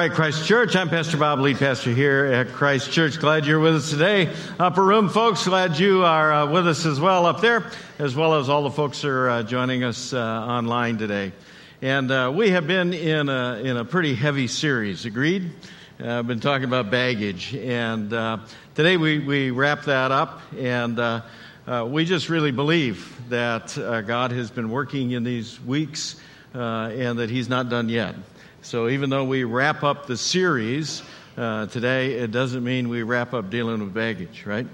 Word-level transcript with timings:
Right, 0.00 0.10
Christ 0.10 0.46
Church. 0.46 0.76
I'm 0.76 0.88
Pastor 0.88 1.18
Bob, 1.18 1.40
lead 1.40 1.58
pastor 1.58 1.92
here 1.92 2.24
at 2.24 2.54
Christ 2.54 2.90
Church. 2.90 3.20
Glad 3.20 3.44
you're 3.44 3.60
with 3.60 3.74
us 3.74 3.90
today. 3.90 4.32
Upper 4.58 4.82
room 4.82 5.10
folks, 5.10 5.44
glad 5.44 5.78
you 5.78 6.04
are 6.04 6.32
uh, 6.32 6.46
with 6.50 6.66
us 6.66 6.86
as 6.86 6.98
well 6.98 7.26
up 7.26 7.42
there, 7.42 7.70
as 7.98 8.16
well 8.16 8.36
as 8.36 8.48
all 8.48 8.62
the 8.62 8.70
folks 8.70 9.02
who 9.02 9.10
are 9.10 9.28
uh, 9.28 9.42
joining 9.42 9.84
us 9.84 10.14
uh, 10.14 10.18
online 10.18 10.96
today. 10.96 11.32
And 11.82 12.10
uh, 12.10 12.32
we 12.34 12.48
have 12.48 12.66
been 12.66 12.94
in 12.94 13.28
a, 13.28 13.60
in 13.62 13.76
a 13.76 13.84
pretty 13.84 14.14
heavy 14.14 14.46
series, 14.46 15.04
agreed? 15.04 15.50
Uh, 16.02 16.20
I've 16.20 16.26
been 16.26 16.40
talking 16.40 16.64
about 16.64 16.90
baggage. 16.90 17.54
And 17.54 18.10
uh, 18.10 18.38
today 18.74 18.96
we, 18.96 19.18
we 19.18 19.50
wrap 19.50 19.82
that 19.82 20.12
up. 20.12 20.40
And 20.56 21.22
we 21.92 22.06
just 22.06 22.30
really 22.30 22.52
believe 22.52 23.14
that 23.28 23.74
God 24.06 24.32
has 24.32 24.50
been 24.50 24.70
working 24.70 25.10
in 25.10 25.24
these 25.24 25.60
weeks 25.60 26.18
and 26.54 27.18
that 27.18 27.28
He's 27.28 27.50
not 27.50 27.68
done 27.68 27.90
yet. 27.90 28.14
So 28.62 28.88
even 28.88 29.08
though 29.08 29.24
we 29.24 29.44
wrap 29.44 29.82
up 29.82 30.06
the 30.06 30.16
series 30.16 31.02
uh, 31.36 31.66
today, 31.66 32.12
it 32.12 32.30
doesn't 32.30 32.62
mean 32.62 32.90
we 32.90 33.02
wrap 33.02 33.32
up 33.32 33.48
dealing 33.48 33.80
with 33.82 33.94
baggage, 33.94 34.44
right? 34.44 34.66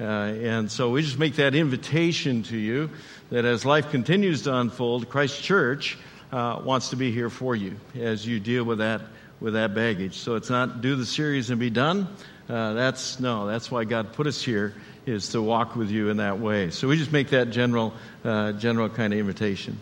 Uh, 0.00 0.02
and 0.02 0.70
so 0.70 0.90
we 0.90 1.02
just 1.02 1.18
make 1.18 1.36
that 1.36 1.54
invitation 1.54 2.42
to 2.44 2.56
you 2.56 2.90
that 3.30 3.44
as 3.44 3.64
life 3.64 3.90
continues 3.90 4.42
to 4.42 4.54
unfold, 4.54 5.08
Christ 5.08 5.42
Church 5.42 5.98
uh, 6.32 6.60
wants 6.64 6.90
to 6.90 6.96
be 6.96 7.12
here 7.12 7.30
for 7.30 7.54
you 7.54 7.76
as 7.94 8.26
you 8.26 8.40
deal 8.40 8.64
with 8.64 8.78
that 8.78 9.02
with 9.38 9.52
that 9.52 9.74
baggage. 9.74 10.16
So 10.16 10.36
it's 10.36 10.48
not 10.48 10.80
do 10.80 10.96
the 10.96 11.04
series 11.04 11.50
and 11.50 11.60
be 11.60 11.68
done. 11.68 12.08
Uh, 12.48 12.72
that's 12.72 13.20
no. 13.20 13.46
That's 13.46 13.70
why 13.70 13.84
God 13.84 14.14
put 14.14 14.26
us 14.26 14.42
here 14.42 14.74
is 15.04 15.30
to 15.30 15.42
walk 15.42 15.76
with 15.76 15.90
you 15.90 16.08
in 16.08 16.16
that 16.18 16.38
way. 16.38 16.70
So 16.70 16.88
we 16.88 16.96
just 16.96 17.12
make 17.12 17.30
that 17.30 17.50
general 17.50 17.92
uh, 18.24 18.52
general 18.52 18.88
kind 18.88 19.12
of 19.12 19.18
invitation. 19.18 19.78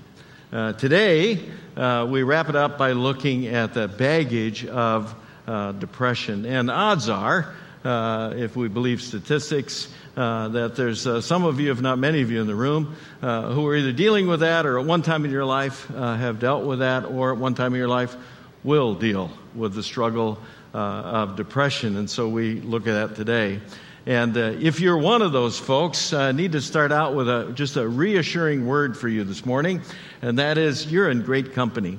Uh, 0.55 0.73
today, 0.73 1.41
uh, 1.77 2.07
we 2.09 2.23
wrap 2.23 2.49
it 2.49 2.55
up 2.55 2.79
by 2.79 2.93
looking 2.93 3.49
at 3.49 3.75
the 3.75 3.89
baggage 3.89 4.65
of 4.65 5.13
uh, 5.49 5.73
depression. 5.73 6.47
And 6.47 6.71
odds 6.71 7.09
are, 7.09 7.53
uh, 7.85 8.35
if 8.37 8.55
we 8.55 8.69
believe 8.69 9.03
statistics, 9.03 9.93
uh, 10.17 10.47
that 10.51 10.77
there's 10.77 11.09
some 11.27 11.45
of 11.45 11.59
you, 11.59 11.73
if 11.73 11.81
not 11.81 11.99
many 11.99 12.23
of 12.23 12.31
you 12.31 12.41
in 12.41 12.47
the 12.47 12.55
room, 12.55 12.95
who 13.21 13.67
are 13.67 13.75
either 13.75 13.91
dealing 13.91 14.29
with 14.29 14.41
that 14.41 14.65
or 14.65 14.79
at 14.79 14.87
one 14.87 15.03
time 15.03 15.25
in 15.25 15.33
your 15.33 15.45
life 15.45 15.89
have 15.89 16.39
dealt 16.39 16.65
with 16.65 16.79
that, 16.79 17.05
or 17.05 17.33
at 17.33 17.39
one 17.39 17.57
time 17.57 17.75
in 17.75 17.79
your 17.81 17.89
life 17.89 18.15
will 18.63 18.95
deal 18.95 19.33
with 19.57 19.75
the 19.75 19.83
struggle 19.83 20.39
of 20.73 21.35
depression. 21.35 21.97
And 21.97 22.09
so 22.09 22.29
we 22.29 22.61
look 22.61 22.87
at 22.87 22.93
that 23.09 23.17
today. 23.17 23.61
And 24.07 24.37
uh, 24.37 24.53
if 24.61 24.81
you're 24.81 24.99
one 24.99 25.23
of 25.23 25.33
those 25.33 25.59
folks, 25.59 26.13
I 26.13 26.29
uh, 26.29 26.33
need 26.33 26.53
to 26.53 26.61
start 26.61 26.93
out 26.93 27.15
with 27.15 27.27
a, 27.27 27.53
just 27.55 27.77
a 27.77 27.89
reassuring 27.89 28.67
word 28.67 28.99
for 28.99 29.09
you 29.09 29.25
this 29.25 29.47
morning, 29.47 29.81
and 30.21 30.39
that 30.39 30.59
is 30.59 30.93
you're 30.93 31.09
in 31.09 31.23
great 31.23 31.55
company. 31.55 31.99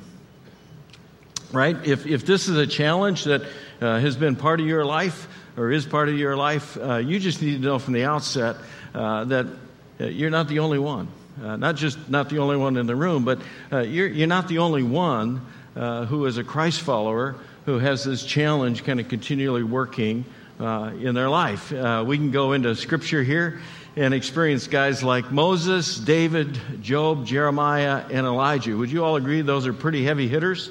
Right? 1.52 1.76
If, 1.84 2.06
if 2.06 2.24
this 2.24 2.48
is 2.48 2.58
a 2.58 2.68
challenge 2.68 3.24
that 3.24 3.42
uh, 3.82 4.00
has 4.00 4.16
been 4.16 4.36
part 4.36 4.60
of 4.60 4.68
your 4.68 4.86
life 4.86 5.28
or 5.58 5.72
is 5.72 5.88
part 5.88 6.08
of 6.10 6.16
your 6.16 6.38
life, 6.38 6.78
uh, 6.78 6.98
you 6.98 7.18
just 7.18 7.42
need 7.42 7.54
to 7.54 7.60
know 7.60 7.80
from 7.80 7.94
the 7.94 8.04
outset 8.04 8.58
uh, 8.94 9.24
that 9.24 9.48
uh, 10.00 10.06
you're 10.06 10.30
not 10.30 10.48
the 10.48 10.60
only 10.60 10.78
one. 10.78 11.08
not 11.42 11.76
just 11.76 11.98
not 12.08 12.30
the 12.30 12.38
only 12.38 12.58
one 12.58 12.78
in 12.78 12.86
the 12.86 12.96
room, 12.96 13.26
but 13.26 13.40
you're, 13.72 14.08
you're 14.08 14.28
not 14.28 14.48
the 14.48 14.60
only 14.60 14.84
one 14.84 15.42
who 15.74 16.26
is 16.28 16.38
a 16.38 16.44
Christ 16.44 16.82
follower 16.82 17.36
who 17.66 17.80
has 17.80 18.04
this 18.04 18.24
challenge 18.24 18.84
kind 18.84 19.00
of 19.00 19.08
continually 19.08 19.64
working 19.64 20.26
uh, 20.60 20.92
in 21.00 21.16
their 21.16 21.30
life. 21.30 21.72
Uh, 21.72 22.04
we 22.06 22.18
can 22.18 22.32
go 22.32 22.54
into 22.54 22.76
scripture 22.76 23.24
here 23.24 23.62
and 23.96 24.14
experience 24.14 24.68
guys 24.68 25.04
like 25.04 25.32
Moses, 25.32 25.98
David, 25.98 26.60
Job, 26.82 27.26
Jeremiah, 27.26 28.04
and 28.12 28.26
Elijah. 28.26 28.76
Would 28.76 28.92
you 28.92 29.04
all 29.04 29.16
agree 29.16 29.42
those 29.42 29.68
are 29.68 29.74
pretty 29.74 30.04
heavy 30.04 30.28
hitters? 30.28 30.70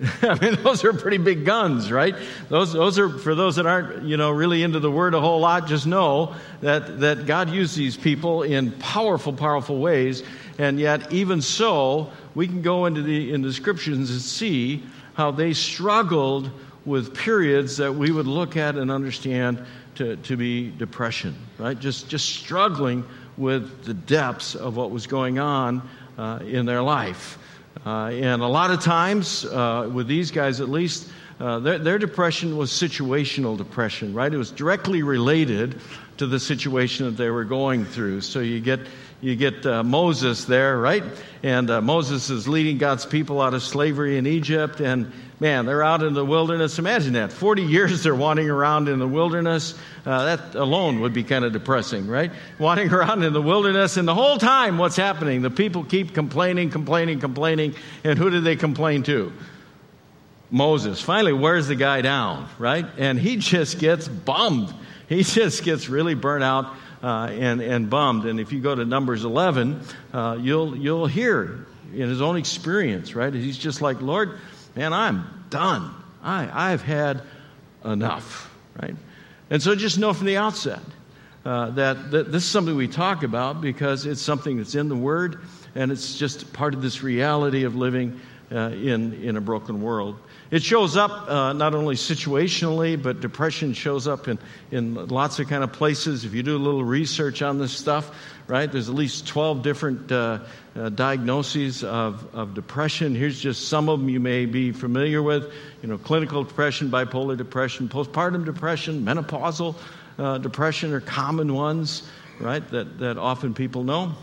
I 0.22 0.38
mean, 0.40 0.56
those 0.62 0.84
are 0.84 0.92
pretty 0.92 1.18
big 1.18 1.44
guns, 1.44 1.92
right? 1.92 2.16
Those, 2.48 2.72
those 2.72 2.98
are, 2.98 3.08
for 3.08 3.34
those 3.34 3.56
that 3.56 3.66
aren't, 3.66 4.04
you 4.04 4.16
know, 4.16 4.30
really 4.30 4.64
into 4.64 4.80
the 4.80 4.90
word 4.90 5.14
a 5.14 5.20
whole 5.20 5.38
lot, 5.38 5.68
just 5.68 5.86
know 5.86 6.34
that, 6.60 7.00
that 7.00 7.26
God 7.26 7.50
used 7.50 7.76
these 7.76 7.96
people 7.96 8.42
in 8.42 8.72
powerful, 8.72 9.32
powerful 9.32 9.78
ways. 9.78 10.24
And 10.58 10.80
yet, 10.80 11.12
even 11.12 11.40
so, 11.40 12.10
we 12.34 12.48
can 12.48 12.62
go 12.62 12.86
into 12.86 13.02
the, 13.02 13.32
in 13.32 13.42
the 13.42 13.52
scriptures 13.52 13.96
and 13.96 14.08
see 14.08 14.82
how 15.14 15.30
they 15.30 15.52
struggled 15.52 16.50
with 16.84 17.14
periods 17.14 17.78
that 17.78 17.94
we 17.94 18.10
would 18.10 18.26
look 18.26 18.56
at 18.56 18.76
and 18.76 18.90
understand 18.90 19.64
to, 19.96 20.16
to 20.16 20.36
be 20.36 20.70
depression, 20.70 21.34
right? 21.58 21.78
Just, 21.78 22.08
just 22.08 22.28
struggling 22.28 23.04
with 23.36 23.84
the 23.84 23.94
depths 23.94 24.54
of 24.54 24.76
what 24.76 24.90
was 24.90 25.06
going 25.06 25.38
on 25.38 25.88
uh, 26.18 26.40
in 26.44 26.66
their 26.66 26.82
life. 26.82 27.38
Uh, 27.84 28.06
and 28.06 28.42
a 28.42 28.46
lot 28.46 28.70
of 28.70 28.80
times, 28.80 29.44
uh, 29.44 29.90
with 29.92 30.06
these 30.06 30.30
guys 30.30 30.60
at 30.60 30.68
least, 30.68 31.08
uh, 31.40 31.58
their, 31.58 31.78
their, 31.78 31.98
depression 31.98 32.56
was 32.56 32.70
situational 32.70 33.58
depression, 33.58 34.14
right? 34.14 34.32
It 34.32 34.36
was 34.36 34.52
directly 34.52 35.02
related 35.02 35.80
to 36.18 36.28
the 36.28 36.38
situation 36.38 37.06
that 37.06 37.16
they 37.16 37.28
were 37.28 37.44
going 37.44 37.84
through. 37.84 38.20
So 38.20 38.38
you 38.38 38.60
get 38.60 38.80
you 39.20 39.34
get 39.36 39.64
uh, 39.64 39.82
Moses 39.82 40.44
there, 40.44 40.78
right? 40.78 41.02
And 41.42 41.70
uh, 41.70 41.80
Moses 41.80 42.28
is 42.28 42.46
leading 42.46 42.76
God's 42.76 43.06
people 43.06 43.40
out 43.40 43.54
of 43.54 43.62
slavery 43.62 44.18
in 44.18 44.26
Egypt, 44.26 44.80
and 44.80 45.10
man, 45.44 45.66
they're 45.66 45.82
out 45.82 46.02
in 46.02 46.14
the 46.14 46.24
wilderness. 46.24 46.78
Imagine 46.78 47.12
that. 47.12 47.30
40 47.30 47.64
years 47.64 48.02
they're 48.02 48.14
wandering 48.14 48.48
around 48.48 48.88
in 48.88 48.98
the 48.98 49.06
wilderness. 49.06 49.74
Uh, 50.06 50.36
that 50.36 50.54
alone 50.54 51.00
would 51.00 51.12
be 51.12 51.22
kind 51.22 51.44
of 51.44 51.52
depressing, 51.52 52.06
right? 52.06 52.32
Wandering 52.58 52.90
around 52.94 53.22
in 53.22 53.34
the 53.34 53.42
wilderness, 53.42 53.98
and 53.98 54.08
the 54.08 54.14
whole 54.14 54.38
time, 54.38 54.78
what's 54.78 54.96
happening? 54.96 55.42
The 55.42 55.50
people 55.50 55.84
keep 55.84 56.14
complaining, 56.14 56.70
complaining, 56.70 57.20
complaining. 57.20 57.74
And 58.04 58.18
who 58.18 58.30
do 58.30 58.40
they 58.40 58.56
complain 58.56 59.02
to? 59.02 59.34
Moses. 60.50 61.02
Finally, 61.02 61.34
wears 61.34 61.68
the 61.68 61.74
guy 61.74 62.00
down, 62.00 62.48
right? 62.58 62.86
And 62.96 63.18
he 63.18 63.36
just 63.52 63.78
gets 63.78 64.08
bummed. 64.08 64.72
He 65.10 65.24
just 65.24 65.62
gets 65.62 65.90
really 65.90 66.14
burnt 66.14 66.42
out 66.42 66.74
uh, 67.02 67.28
and, 67.30 67.60
and 67.60 67.90
bummed. 67.90 68.24
And 68.24 68.40
if 68.40 68.50
you 68.50 68.60
go 68.60 68.74
to 68.74 68.86
Numbers 68.86 69.26
11, 69.26 69.82
uh, 70.14 70.38
you'll, 70.40 70.74
you'll 70.74 71.06
hear 71.06 71.66
in 71.92 72.08
his 72.08 72.22
own 72.22 72.38
experience, 72.38 73.14
right? 73.14 73.32
He's 73.34 73.58
just 73.58 73.82
like, 73.82 74.00
Lord, 74.00 74.40
man, 74.74 74.92
I'm 74.92 75.44
done. 75.50 75.94
I, 76.22 76.72
I've 76.72 76.82
had 76.82 77.22
enough, 77.84 78.52
right? 78.80 78.96
And 79.50 79.62
so 79.62 79.74
just 79.74 79.98
know 79.98 80.12
from 80.12 80.26
the 80.26 80.36
outset 80.36 80.80
uh, 81.44 81.70
that, 81.70 82.10
that 82.10 82.32
this 82.32 82.44
is 82.44 82.48
something 82.48 82.74
we 82.74 82.88
talk 82.88 83.22
about 83.22 83.60
because 83.60 84.06
it's 84.06 84.22
something 84.22 84.56
that's 84.56 84.74
in 84.74 84.88
the 84.88 84.96
Word 84.96 85.40
and 85.74 85.92
it's 85.92 86.16
just 86.16 86.52
part 86.52 86.74
of 86.74 86.82
this 86.82 87.02
reality 87.02 87.64
of 87.64 87.76
living 87.76 88.20
uh, 88.52 88.70
in, 88.70 89.12
in 89.22 89.36
a 89.36 89.40
broken 89.40 89.82
world. 89.82 90.18
It 90.50 90.62
shows 90.62 90.96
up 90.96 91.28
uh, 91.28 91.52
not 91.54 91.74
only 91.74 91.94
situationally, 91.94 93.02
but 93.02 93.20
depression 93.20 93.72
shows 93.72 94.06
up 94.06 94.28
in, 94.28 94.38
in 94.70 94.94
lots 95.08 95.38
of 95.38 95.48
kind 95.48 95.64
of 95.64 95.72
places. 95.72 96.24
If 96.24 96.34
you 96.34 96.42
do 96.42 96.56
a 96.56 96.58
little 96.58 96.84
research 96.84 97.40
on 97.40 97.58
this 97.58 97.72
stuff, 97.72 98.14
right, 98.46 98.70
there's 98.70 98.88
at 98.88 98.94
least 98.94 99.26
12 99.26 99.62
different 99.62 100.12
uh, 100.12 100.40
uh, 100.76 100.90
diagnoses 100.90 101.82
of, 101.82 102.34
of 102.34 102.54
depression. 102.54 103.14
Here's 103.14 103.40
just 103.40 103.68
some 103.68 103.88
of 103.88 104.00
them 104.00 104.08
you 104.08 104.20
may 104.20 104.44
be 104.44 104.70
familiar 104.70 105.22
with. 105.22 105.50
You 105.82 105.88
know, 105.88 105.98
clinical 105.98 106.44
depression, 106.44 106.90
bipolar 106.90 107.36
depression, 107.36 107.88
postpartum 107.88 108.44
depression, 108.44 109.04
menopausal 109.04 109.74
uh, 110.18 110.38
depression 110.38 110.92
are 110.92 111.00
common 111.00 111.54
ones, 111.54 112.08
right, 112.38 112.66
that, 112.70 112.98
that 112.98 113.18
often 113.18 113.54
people 113.54 113.82
know. 113.82 114.14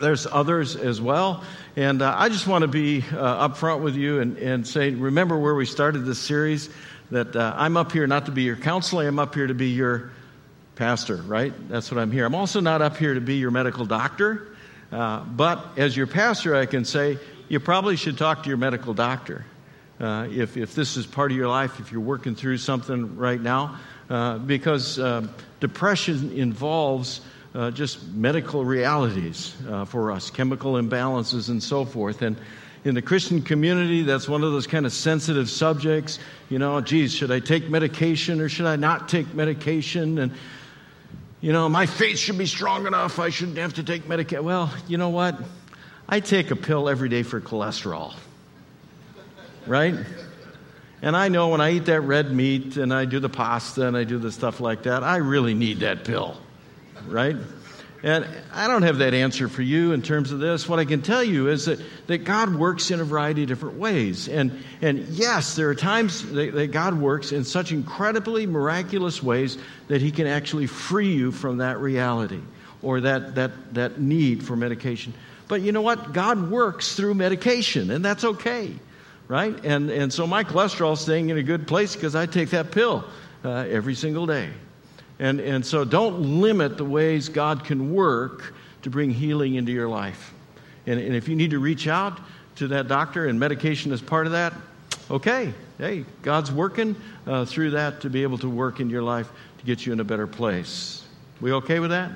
There's 0.00 0.26
others 0.26 0.76
as 0.76 1.00
well. 1.00 1.44
And 1.76 2.02
uh, 2.02 2.14
I 2.16 2.28
just 2.28 2.46
want 2.46 2.62
to 2.62 2.68
be 2.68 2.98
uh, 3.12 3.48
upfront 3.48 3.80
with 3.80 3.96
you 3.96 4.20
and, 4.20 4.36
and 4.38 4.66
say, 4.66 4.90
remember 4.90 5.38
where 5.38 5.54
we 5.54 5.66
started 5.66 6.04
this 6.04 6.18
series, 6.18 6.70
that 7.10 7.34
uh, 7.36 7.54
I'm 7.56 7.76
up 7.76 7.92
here 7.92 8.06
not 8.06 8.26
to 8.26 8.32
be 8.32 8.42
your 8.42 8.56
counselor, 8.56 9.06
I'm 9.06 9.18
up 9.18 9.34
here 9.34 9.46
to 9.46 9.54
be 9.54 9.68
your 9.70 10.10
pastor, 10.74 11.16
right? 11.16 11.52
That's 11.68 11.90
what 11.90 12.00
I'm 12.00 12.10
here. 12.10 12.26
I'm 12.26 12.34
also 12.34 12.60
not 12.60 12.82
up 12.82 12.96
here 12.96 13.14
to 13.14 13.20
be 13.20 13.36
your 13.36 13.50
medical 13.50 13.84
doctor. 13.84 14.48
Uh, 14.90 15.20
but 15.20 15.78
as 15.78 15.96
your 15.96 16.06
pastor, 16.06 16.54
I 16.54 16.66
can 16.66 16.84
say, 16.84 17.18
you 17.48 17.60
probably 17.60 17.96
should 17.96 18.18
talk 18.18 18.42
to 18.44 18.48
your 18.48 18.58
medical 18.58 18.94
doctor. 18.94 19.44
Uh, 20.00 20.26
if, 20.30 20.56
if 20.56 20.74
this 20.74 20.96
is 20.96 21.06
part 21.06 21.30
of 21.30 21.36
your 21.36 21.48
life, 21.48 21.78
if 21.78 21.92
you're 21.92 22.00
working 22.00 22.34
through 22.34 22.58
something 22.58 23.16
right 23.16 23.40
now, 23.40 23.78
uh, 24.10 24.38
because 24.38 24.98
depression 25.60 26.32
involves 26.32 27.20
uh, 27.54 27.70
just 27.70 28.04
medical 28.08 28.64
realities 28.64 29.54
uh, 29.68 29.84
for 29.84 30.10
us, 30.10 30.30
chemical 30.30 30.74
imbalances 30.74 31.48
and 31.48 31.62
so 31.62 31.84
forth. 31.84 32.22
And 32.22 32.36
in 32.84 32.94
the 32.94 33.02
Christian 33.02 33.42
community, 33.42 34.02
that's 34.02 34.28
one 34.28 34.42
of 34.42 34.52
those 34.52 34.66
kind 34.66 34.84
of 34.84 34.92
sensitive 34.92 35.48
subjects. 35.48 36.18
You 36.50 36.58
know, 36.58 36.80
geez, 36.80 37.14
should 37.14 37.30
I 37.30 37.38
take 37.38 37.68
medication 37.70 38.40
or 38.40 38.48
should 38.48 38.66
I 38.66 38.76
not 38.76 39.08
take 39.08 39.32
medication? 39.34 40.18
And, 40.18 40.32
you 41.40 41.52
know, 41.52 41.68
my 41.68 41.86
faith 41.86 42.18
should 42.18 42.38
be 42.38 42.46
strong 42.46 42.86
enough. 42.86 43.18
I 43.18 43.30
shouldn't 43.30 43.58
have 43.58 43.74
to 43.74 43.84
take 43.84 44.08
medication. 44.08 44.44
Well, 44.44 44.72
you 44.88 44.98
know 44.98 45.10
what? 45.10 45.38
I 46.08 46.20
take 46.20 46.50
a 46.50 46.56
pill 46.56 46.88
every 46.88 47.08
day 47.08 47.22
for 47.22 47.40
cholesterol, 47.40 48.14
right? 49.66 49.94
And 51.00 51.16
I 51.16 51.28
know 51.28 51.48
when 51.48 51.60
I 51.60 51.72
eat 51.72 51.86
that 51.86 52.00
red 52.00 52.32
meat 52.32 52.76
and 52.76 52.92
I 52.92 53.04
do 53.04 53.20
the 53.20 53.28
pasta 53.28 53.86
and 53.86 53.96
I 53.96 54.04
do 54.04 54.18
the 54.18 54.32
stuff 54.32 54.60
like 54.60 54.82
that, 54.82 55.02
I 55.02 55.16
really 55.16 55.54
need 55.54 55.80
that 55.80 56.04
pill 56.04 56.36
right? 57.06 57.36
And 58.04 58.26
I 58.52 58.68
don't 58.68 58.82
have 58.82 58.98
that 58.98 59.14
answer 59.14 59.48
for 59.48 59.62
you 59.62 59.92
in 59.92 60.02
terms 60.02 60.30
of 60.30 60.38
this. 60.38 60.68
What 60.68 60.78
I 60.78 60.84
can 60.84 61.00
tell 61.00 61.24
you 61.24 61.48
is 61.48 61.64
that, 61.64 61.80
that 62.06 62.18
God 62.18 62.54
works 62.54 62.90
in 62.90 63.00
a 63.00 63.04
variety 63.04 63.44
of 63.44 63.48
different 63.48 63.78
ways. 63.78 64.28
And, 64.28 64.62
and 64.82 65.08
yes, 65.08 65.56
there 65.56 65.70
are 65.70 65.74
times 65.74 66.30
that, 66.32 66.52
that 66.52 66.66
God 66.66 67.00
works 67.00 67.32
in 67.32 67.44
such 67.44 67.72
incredibly 67.72 68.46
miraculous 68.46 69.22
ways 69.22 69.56
that 69.88 70.02
He 70.02 70.10
can 70.10 70.26
actually 70.26 70.66
free 70.66 71.14
you 71.14 71.32
from 71.32 71.58
that 71.58 71.78
reality 71.78 72.42
or 72.82 73.00
that, 73.00 73.36
that, 73.36 73.72
that 73.72 73.98
need 73.98 74.44
for 74.44 74.54
medication. 74.54 75.14
But 75.48 75.62
you 75.62 75.72
know 75.72 75.82
what? 75.82 76.12
God 76.12 76.50
works 76.50 76.96
through 76.96 77.14
medication, 77.14 77.90
and 77.90 78.04
that's 78.04 78.24
okay, 78.24 78.74
right? 79.28 79.58
And, 79.64 79.90
and 79.90 80.12
so 80.12 80.26
my 80.26 80.44
cholesterol 80.44 80.92
is 80.92 81.00
staying 81.00 81.30
in 81.30 81.38
a 81.38 81.42
good 81.42 81.66
place 81.66 81.94
because 81.94 82.14
I 82.14 82.26
take 82.26 82.50
that 82.50 82.70
pill 82.70 83.04
uh, 83.46 83.50
every 83.50 83.94
single 83.94 84.26
day. 84.26 84.50
And, 85.18 85.40
and 85.40 85.64
so 85.64 85.84
don't 85.84 86.40
limit 86.40 86.76
the 86.76 86.84
ways 86.84 87.28
God 87.28 87.64
can 87.64 87.94
work 87.94 88.54
to 88.82 88.90
bring 88.90 89.10
healing 89.10 89.54
into 89.54 89.72
your 89.72 89.88
life. 89.88 90.34
And, 90.86 91.00
and 91.00 91.14
if 91.14 91.28
you 91.28 91.36
need 91.36 91.50
to 91.50 91.58
reach 91.58 91.86
out 91.86 92.20
to 92.56 92.68
that 92.68 92.88
doctor 92.88 93.26
and 93.26 93.38
medication 93.38 93.92
is 93.92 94.02
part 94.02 94.26
of 94.26 94.32
that, 94.32 94.52
okay. 95.10 95.52
Hey, 95.78 96.04
God's 96.22 96.52
working 96.52 96.94
uh, 97.26 97.44
through 97.44 97.70
that 97.70 98.00
to 98.02 98.10
be 98.10 98.22
able 98.22 98.38
to 98.38 98.48
work 98.48 98.80
in 98.80 98.90
your 98.90 99.02
life 99.02 99.30
to 99.58 99.64
get 99.64 99.86
you 99.86 99.92
in 99.92 100.00
a 100.00 100.04
better 100.04 100.26
place. 100.26 101.04
We 101.40 101.52
okay 101.52 101.80
with 101.80 101.90
that? 101.90 102.12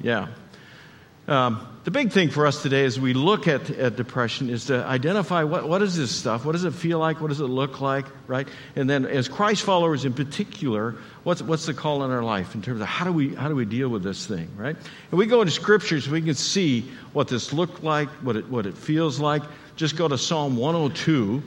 Yeah. 0.00 0.28
Um, 1.26 1.66
the 1.82 1.90
big 1.90 2.12
thing 2.12 2.28
for 2.28 2.46
us 2.46 2.62
today 2.62 2.84
as 2.84 3.00
we 3.00 3.14
look 3.14 3.48
at, 3.48 3.70
at 3.70 3.96
depression 3.96 4.50
is 4.50 4.66
to 4.66 4.84
identify 4.84 5.44
what, 5.44 5.66
what 5.66 5.80
is 5.80 5.96
this 5.96 6.14
stuff? 6.14 6.44
What 6.44 6.52
does 6.52 6.64
it 6.64 6.74
feel 6.74 6.98
like? 6.98 7.22
What 7.22 7.28
does 7.28 7.40
it 7.40 7.46
look 7.46 7.80
like? 7.80 8.04
Right? 8.26 8.46
And 8.76 8.88
then, 8.88 9.06
as 9.06 9.28
Christ 9.28 9.62
followers 9.62 10.04
in 10.04 10.12
particular, 10.12 10.96
what's, 11.24 11.40
what's 11.40 11.64
the 11.64 11.72
call 11.72 12.04
in 12.04 12.10
our 12.10 12.22
life 12.22 12.54
in 12.54 12.60
terms 12.60 12.82
of 12.82 12.86
how 12.86 13.06
do, 13.06 13.12
we, 13.12 13.34
how 13.34 13.48
do 13.48 13.54
we 13.54 13.64
deal 13.64 13.88
with 13.88 14.02
this 14.02 14.26
thing? 14.26 14.48
Right? 14.58 14.76
And 15.10 15.18
we 15.18 15.24
go 15.24 15.40
into 15.40 15.52
scriptures, 15.52 16.06
we 16.06 16.20
can 16.20 16.34
see 16.34 16.90
what 17.14 17.28
this 17.28 17.52
looked 17.52 17.82
like, 17.82 18.08
what 18.22 18.36
it, 18.36 18.48
what 18.50 18.66
it 18.66 18.76
feels 18.76 19.18
like. 19.18 19.42
Just 19.76 19.96
go 19.96 20.06
to 20.06 20.18
Psalm 20.18 20.58
102, 20.58 21.42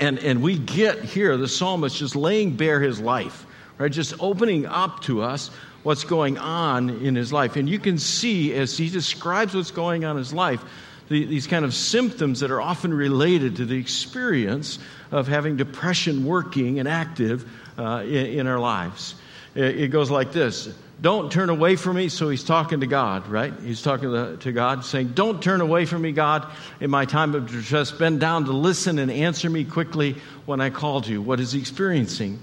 and, 0.00 0.18
and 0.18 0.42
we 0.42 0.58
get 0.58 1.04
here 1.04 1.36
the 1.36 1.48
psalmist 1.48 1.96
just 1.96 2.16
laying 2.16 2.56
bare 2.56 2.80
his 2.80 3.00
life, 3.00 3.44
right? 3.76 3.92
Just 3.92 4.14
opening 4.18 4.64
up 4.64 5.02
to 5.02 5.20
us 5.20 5.50
what's 5.86 6.02
going 6.02 6.36
on 6.36 6.90
in 6.90 7.14
his 7.14 7.32
life. 7.32 7.54
And 7.54 7.68
you 7.68 7.78
can 7.78 7.96
see 7.96 8.52
as 8.54 8.76
he 8.76 8.90
describes 8.90 9.54
what's 9.54 9.70
going 9.70 10.04
on 10.04 10.16
in 10.16 10.16
his 10.16 10.32
life, 10.32 10.60
the, 11.08 11.24
these 11.24 11.46
kind 11.46 11.64
of 11.64 11.72
symptoms 11.72 12.40
that 12.40 12.50
are 12.50 12.60
often 12.60 12.92
related 12.92 13.54
to 13.58 13.64
the 13.64 13.78
experience 13.78 14.80
of 15.12 15.28
having 15.28 15.56
depression 15.56 16.26
working 16.26 16.80
and 16.80 16.88
active 16.88 17.48
uh, 17.78 18.02
in, 18.02 18.40
in, 18.40 18.46
our 18.48 18.58
lives. 18.58 19.14
It, 19.54 19.78
it, 19.82 19.88
goes 19.92 20.10
like 20.10 20.32
this 20.32 20.74
Don't 21.00 21.30
turn 21.30 21.50
away 21.50 21.76
from 21.76 21.94
me. 21.94 22.08
So 22.08 22.30
he's 22.30 22.42
talking 22.42 22.80
to 22.80 22.88
God, 22.88 23.28
right? 23.28 23.54
He's 23.62 23.80
talking 23.80 24.10
to, 24.10 24.38
to 24.38 24.50
God, 24.50 24.84
saying, 24.84 25.12
Don't 25.12 25.40
turn 25.40 25.60
away 25.60 25.84
from 25.84 26.02
me, 26.02 26.10
God, 26.10 26.48
in 26.80 26.90
my 26.90 27.04
time 27.04 27.32
of 27.36 27.48
distress. 27.48 27.92
Bend 27.92 28.18
down 28.18 28.46
to 28.46 28.52
listen 28.52 28.98
and 28.98 29.08
answer 29.08 29.48
me 29.48 29.62
quickly 29.64 30.16
when 30.46 30.60
I 30.60 30.70
called 30.70 31.06
you. 31.06 31.22
What 31.22 31.38
is 31.38 31.52
he 31.52 31.60
experiencing? 31.60 32.40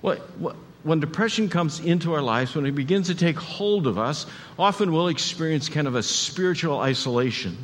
What, 0.00 0.20
what, 0.38 0.56
when 0.84 0.98
depression 0.98 1.48
comes 1.48 1.80
into 1.80 2.12
our 2.14 2.22
lives, 2.22 2.54
when 2.54 2.66
it 2.66 2.72
begins 2.72 3.06
to 3.06 3.14
take 3.14 3.36
hold 3.36 3.86
of 3.86 3.98
us, 3.98 4.26
often 4.58 4.92
we'll 4.92 5.08
experience 5.08 5.68
kind 5.68 5.86
of 5.86 5.94
a 5.94 6.02
spiritual 6.02 6.80
isolation, 6.80 7.56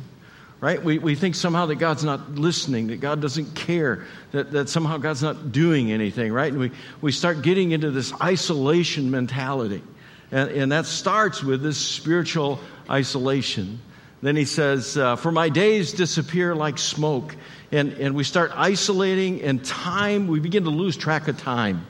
right? 0.61 0.81
We, 0.81 0.99
we 0.99 1.15
think 1.15 1.35
somehow 1.35 1.65
that 1.65 1.75
God's 1.75 2.03
not 2.03 2.35
listening, 2.35 2.87
that 2.87 3.01
God 3.01 3.21
doesn't 3.21 3.55
care, 3.55 4.05
that, 4.31 4.51
that 4.51 4.69
somehow 4.69 4.97
God's 4.97 5.21
not 5.21 5.51
doing 5.51 5.91
anything, 5.91 6.31
right? 6.31 6.51
And 6.51 6.61
we, 6.61 6.71
we 7.01 7.11
start 7.11 7.41
getting 7.41 7.71
into 7.71 7.91
this 7.91 8.13
isolation 8.21 9.11
mentality. 9.11 9.83
And, 10.31 10.49
and 10.51 10.71
that 10.71 10.85
starts 10.85 11.43
with 11.43 11.61
this 11.61 11.77
spiritual 11.77 12.59
isolation. 12.89 13.81
Then 14.21 14.37
he 14.37 14.45
says, 14.45 14.97
uh, 14.97 15.17
For 15.17 15.31
my 15.31 15.49
days 15.49 15.91
disappear 15.91 16.55
like 16.55 16.77
smoke. 16.77 17.35
And, 17.71 17.93
and 17.93 18.15
we 18.15 18.23
start 18.23 18.51
isolating, 18.55 19.43
and 19.43 19.63
time, 19.63 20.27
we 20.27 20.39
begin 20.39 20.63
to 20.63 20.71
lose 20.71 20.97
track 20.97 21.27
of 21.27 21.37
time 21.37 21.85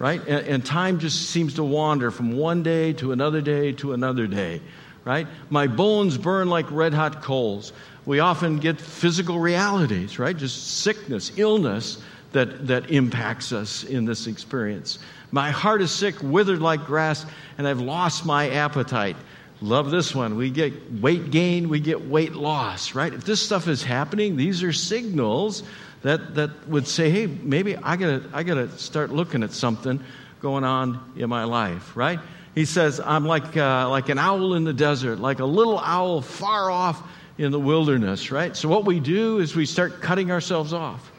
right? 0.00 0.20
And, 0.26 0.46
and, 0.48 0.66
time 0.66 0.98
just 0.98 1.28
seems 1.28 1.54
to 1.54 1.62
wander 1.62 2.10
from 2.10 2.32
one 2.32 2.62
day 2.64 2.94
to 2.94 3.12
another 3.12 3.42
day 3.42 3.70
to 3.72 3.92
another 3.92 4.26
day, 4.26 4.62
right? 5.04 5.28
My 5.50 5.66
bones 5.66 6.16
burn 6.16 6.48
like 6.48 6.68
red 6.70 6.94
hot 6.94 7.22
coals. 7.22 7.74
We 8.06 8.18
often 8.18 8.58
get 8.58 8.80
physical 8.80 9.38
realities, 9.38 10.18
right? 10.18 10.34
Just 10.34 10.78
sickness, 10.78 11.30
illness 11.36 12.02
that, 12.32 12.66
that 12.66 12.90
impacts 12.90 13.52
us 13.52 13.84
in 13.84 14.06
this 14.06 14.26
experience. 14.26 15.00
My 15.32 15.50
heart 15.50 15.82
is 15.82 15.90
sick, 15.90 16.14
withered 16.22 16.60
like 16.60 16.86
grass, 16.86 17.26
and 17.58 17.68
I've 17.68 17.80
lost 17.80 18.24
my 18.24 18.48
appetite. 18.50 19.16
Love 19.62 19.90
this 19.90 20.14
one. 20.14 20.36
We 20.36 20.50
get 20.50 20.72
weight 21.00 21.30
gain, 21.30 21.68
we 21.68 21.80
get 21.80 22.06
weight 22.06 22.32
loss, 22.32 22.94
right? 22.94 23.12
If 23.12 23.24
this 23.24 23.42
stuff 23.42 23.68
is 23.68 23.82
happening, 23.82 24.36
these 24.36 24.62
are 24.62 24.72
signals 24.72 25.62
that, 26.02 26.34
that 26.36 26.66
would 26.68 26.86
say, 26.86 27.10
hey, 27.10 27.26
maybe 27.26 27.76
I 27.76 27.96
gotta, 27.96 28.24
I 28.32 28.42
gotta 28.42 28.70
start 28.78 29.10
looking 29.10 29.42
at 29.42 29.52
something 29.52 30.02
going 30.40 30.64
on 30.64 31.12
in 31.14 31.28
my 31.28 31.44
life, 31.44 31.94
right? 31.94 32.18
He 32.54 32.64
says, 32.64 33.00
I'm 33.00 33.26
like, 33.26 33.54
uh, 33.54 33.90
like 33.90 34.08
an 34.08 34.18
owl 34.18 34.54
in 34.54 34.64
the 34.64 34.72
desert, 34.72 35.18
like 35.18 35.40
a 35.40 35.44
little 35.44 35.78
owl 35.78 36.22
far 36.22 36.70
off 36.70 37.02
in 37.36 37.52
the 37.52 37.60
wilderness, 37.60 38.30
right? 38.30 38.56
So 38.56 38.68
what 38.68 38.86
we 38.86 38.98
do 38.98 39.40
is 39.40 39.54
we 39.54 39.66
start 39.66 40.00
cutting 40.00 40.30
ourselves 40.30 40.72
off. 40.72 41.12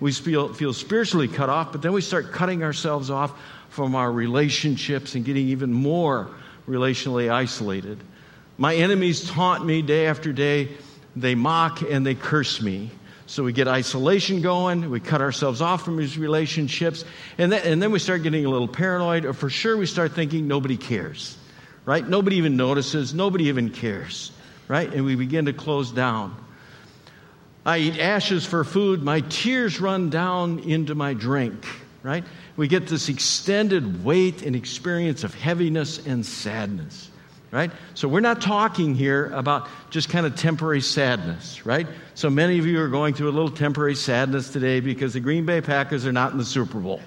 We 0.00 0.12
feel, 0.12 0.52
feel 0.52 0.74
spiritually 0.74 1.28
cut 1.28 1.48
off, 1.48 1.72
but 1.72 1.80
then 1.80 1.92
we 1.92 2.02
start 2.02 2.30
cutting 2.30 2.62
ourselves 2.62 3.10
off 3.10 3.32
from 3.70 3.94
our 3.94 4.12
relationships 4.12 5.14
and 5.14 5.24
getting 5.24 5.48
even 5.48 5.72
more 5.72 6.28
relationally 6.68 7.30
isolated. 7.30 7.98
My 8.58 8.74
enemies 8.74 9.28
taunt 9.28 9.64
me 9.64 9.82
day 9.82 10.06
after 10.06 10.32
day. 10.32 10.68
They 11.14 11.34
mock 11.34 11.82
and 11.82 12.04
they 12.04 12.14
curse 12.14 12.60
me. 12.60 12.90
So 13.28 13.42
we 13.42 13.52
get 13.52 13.66
isolation 13.66 14.40
going, 14.40 14.88
we 14.88 15.00
cut 15.00 15.20
ourselves 15.20 15.60
off 15.60 15.84
from 15.84 15.96
these 15.96 16.16
relationships, 16.16 17.04
and 17.38 17.50
then, 17.50 17.66
and 17.66 17.82
then 17.82 17.90
we 17.90 17.98
start 17.98 18.22
getting 18.22 18.46
a 18.46 18.48
little 18.48 18.68
paranoid, 18.68 19.24
or 19.24 19.32
for 19.32 19.50
sure 19.50 19.76
we 19.76 19.86
start 19.86 20.12
thinking 20.12 20.46
nobody 20.46 20.76
cares, 20.76 21.36
right? 21.84 22.08
Nobody 22.08 22.36
even 22.36 22.56
notices, 22.56 23.14
nobody 23.14 23.46
even 23.46 23.70
cares, 23.70 24.30
right? 24.68 24.92
And 24.92 25.04
we 25.04 25.16
begin 25.16 25.46
to 25.46 25.52
close 25.52 25.90
down. 25.90 26.36
I 27.64 27.78
eat 27.78 27.98
ashes 27.98 28.46
for 28.46 28.62
food, 28.62 29.02
my 29.02 29.22
tears 29.22 29.80
run 29.80 30.08
down 30.08 30.60
into 30.60 30.94
my 30.94 31.12
drink, 31.12 31.66
right? 32.04 32.24
We 32.56 32.68
get 32.68 32.86
this 32.86 33.08
extended 33.08 34.04
weight 34.04 34.42
and 34.42 34.56
experience 34.56 35.24
of 35.24 35.34
heaviness 35.34 36.04
and 36.06 36.24
sadness 36.24 37.10
right? 37.56 37.70
So 37.94 38.06
we're 38.06 38.20
not 38.20 38.42
talking 38.42 38.94
here 38.94 39.30
about 39.32 39.68
just 39.90 40.08
kind 40.08 40.26
of 40.26 40.36
temporary 40.36 40.80
sadness, 40.80 41.64
right? 41.64 41.86
So 42.14 42.28
many 42.28 42.58
of 42.58 42.66
you 42.66 42.80
are 42.82 42.88
going 42.88 43.14
through 43.14 43.30
a 43.30 43.32
little 43.32 43.50
temporary 43.50 43.94
sadness 43.94 44.50
today 44.50 44.80
because 44.80 45.14
the 45.14 45.20
Green 45.20 45.46
Bay 45.46 45.60
Packers 45.60 46.04
are 46.06 46.12
not 46.12 46.32
in 46.32 46.38
the 46.38 46.44
Super 46.44 46.78
Bowl. 46.78 47.00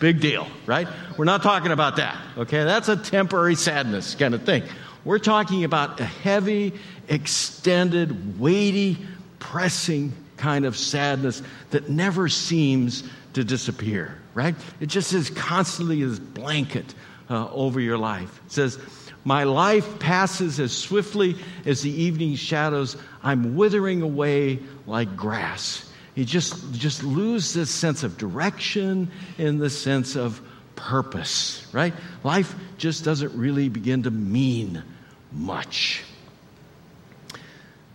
Big 0.00 0.20
deal, 0.20 0.48
right? 0.66 0.88
We're 1.16 1.24
not 1.24 1.42
talking 1.42 1.72
about 1.72 1.96
that, 1.96 2.16
okay? 2.36 2.64
That's 2.64 2.88
a 2.88 2.96
temporary 2.96 3.54
sadness 3.54 4.14
kind 4.14 4.34
of 4.34 4.42
thing. 4.42 4.64
We're 5.04 5.18
talking 5.18 5.64
about 5.64 6.00
a 6.00 6.04
heavy, 6.04 6.74
extended, 7.08 8.40
weighty, 8.40 8.98
pressing 9.38 10.12
kind 10.36 10.64
of 10.64 10.76
sadness 10.76 11.42
that 11.70 11.88
never 11.88 12.28
seems 12.28 13.04
to 13.36 13.44
disappear, 13.44 14.18
right? 14.32 14.54
It 14.80 14.86
just 14.86 15.12
is 15.12 15.28
constantly 15.28 16.02
this 16.02 16.18
blanket 16.18 16.94
uh, 17.28 17.50
over 17.50 17.78
your 17.78 17.98
life. 17.98 18.40
It 18.46 18.52
says, 18.52 18.78
my 19.24 19.44
life 19.44 19.98
passes 19.98 20.58
as 20.58 20.72
swiftly 20.72 21.36
as 21.66 21.82
the 21.82 21.90
evening 21.90 22.36
shadows. 22.36 22.96
I'm 23.22 23.54
withering 23.54 24.00
away 24.00 24.60
like 24.86 25.16
grass. 25.16 25.86
You 26.14 26.24
just, 26.24 26.72
just 26.72 27.02
lose 27.02 27.52
this 27.52 27.68
sense 27.68 28.04
of 28.04 28.16
direction 28.16 29.10
in 29.36 29.58
the 29.58 29.68
sense 29.68 30.16
of 30.16 30.40
purpose, 30.74 31.66
right? 31.72 31.92
Life 32.24 32.54
just 32.78 33.04
doesn't 33.04 33.36
really 33.36 33.68
begin 33.68 34.04
to 34.04 34.10
mean 34.10 34.82
much. 35.30 36.04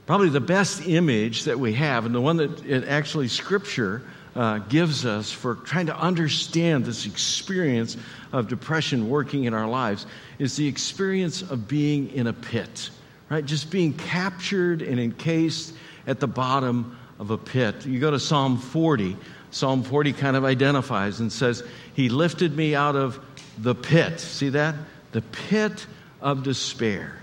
Probably 0.06 0.30
the 0.30 0.40
best 0.40 0.88
image 0.88 1.46
that 1.46 1.60
we 1.60 1.74
have, 1.74 2.06
and 2.06 2.14
the 2.14 2.22
one 2.22 2.38
that 2.38 2.86
actually 2.88 3.28
Scripture 3.28 4.04
uh, 4.36 4.60
gives 4.60 5.06
us 5.06 5.32
for 5.32 5.56
trying 5.56 5.88
to 5.88 5.98
understand 5.98 6.86
this 6.86 7.06
experience 7.06 7.98
of 8.32 8.48
depression 8.48 9.10
working 9.10 9.44
in 9.44 9.54
our 9.54 9.68
lives 9.68 10.06
is 10.40 10.56
the 10.56 10.68
experience 10.68 11.42
of 11.42 11.68
being 11.68 12.12
in 12.12 12.28
a 12.28 12.34
pit, 12.34 12.90
right? 13.30 13.46
Just 13.46 13.70
being 13.72 13.94
captured 13.94 14.82
and 14.82 15.00
encased 15.00 15.74
at 16.08 16.20
the 16.20 16.28
bottom 16.28 16.98
of 17.20 17.30
a 17.30 17.38
pit. 17.38 17.86
You 17.86 18.00
go 18.00 18.12
to 18.12 18.20
Psalm 18.20 18.58
40. 18.58 19.18
Psalm 19.52 19.84
40 19.84 20.14
kind 20.14 20.38
of 20.38 20.46
identifies 20.46 21.20
and 21.20 21.32
says, 21.32 21.64
He 21.94 22.10
lifted 22.10 22.56
me 22.56 22.74
out 22.74 22.96
of 22.96 23.20
the 23.58 23.76
pit. 23.76 24.20
See 24.20 24.50
that? 24.50 24.76
The 25.12 25.22
pit 25.22 25.86
of 26.22 26.44
despair. 26.44 27.21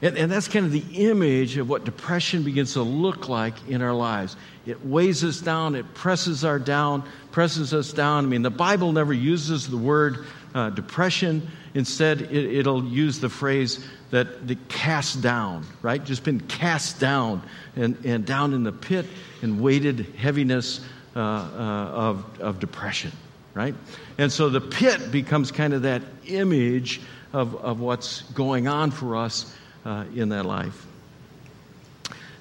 And, 0.00 0.16
and, 0.16 0.30
that's 0.30 0.46
kind 0.46 0.64
of 0.64 0.70
the 0.70 0.84
image 0.94 1.56
of 1.56 1.68
what 1.68 1.84
depression 1.84 2.44
begins 2.44 2.74
to 2.74 2.82
look 2.82 3.28
like 3.28 3.54
in 3.68 3.82
our 3.82 3.92
lives. 3.92 4.36
It 4.64 4.86
weighs 4.86 5.24
us 5.24 5.40
down, 5.40 5.74
it 5.74 5.92
presses 5.94 6.44
our 6.44 6.60
down, 6.60 7.02
presses 7.32 7.74
us 7.74 7.92
down. 7.92 8.24
I 8.24 8.28
mean, 8.28 8.42
the 8.42 8.50
Bible 8.50 8.92
never 8.92 9.12
uses 9.12 9.68
the 9.68 9.76
word 9.76 10.24
uh, 10.54 10.70
depression 10.70 11.48
Instead, 11.74 12.22
it, 12.32 12.66
will 12.66 12.84
use 12.84 13.20
the 13.20 13.28
phrase 13.28 13.86
that 14.10 14.48
the 14.48 14.56
cast 14.68 15.20
down, 15.22 15.64
right? 15.82 16.02
Just 16.02 16.24
been 16.24 16.40
cast 16.40 16.98
down 16.98 17.42
and, 17.76 17.96
and 18.04 18.24
down 18.24 18.54
in 18.54 18.64
the 18.64 18.72
pit 18.72 19.06
and 19.42 19.60
weighted 19.60 20.06
heaviness 20.16 20.80
uh, 21.14 21.20
uh, 21.20 21.22
of, 21.22 22.40
of 22.40 22.58
depression, 22.58 23.12
right? 23.54 23.74
And 24.16 24.32
so 24.32 24.48
the 24.48 24.60
pit 24.60 25.12
becomes 25.12 25.52
kind 25.52 25.74
of 25.74 25.82
that 25.82 26.02
image 26.26 27.00
of, 27.32 27.54
of 27.56 27.80
what's 27.80 28.22
going 28.32 28.66
on 28.66 28.90
for 28.90 29.14
us 29.14 29.54
uh, 29.88 30.04
in 30.14 30.28
that 30.28 30.44
life. 30.44 30.86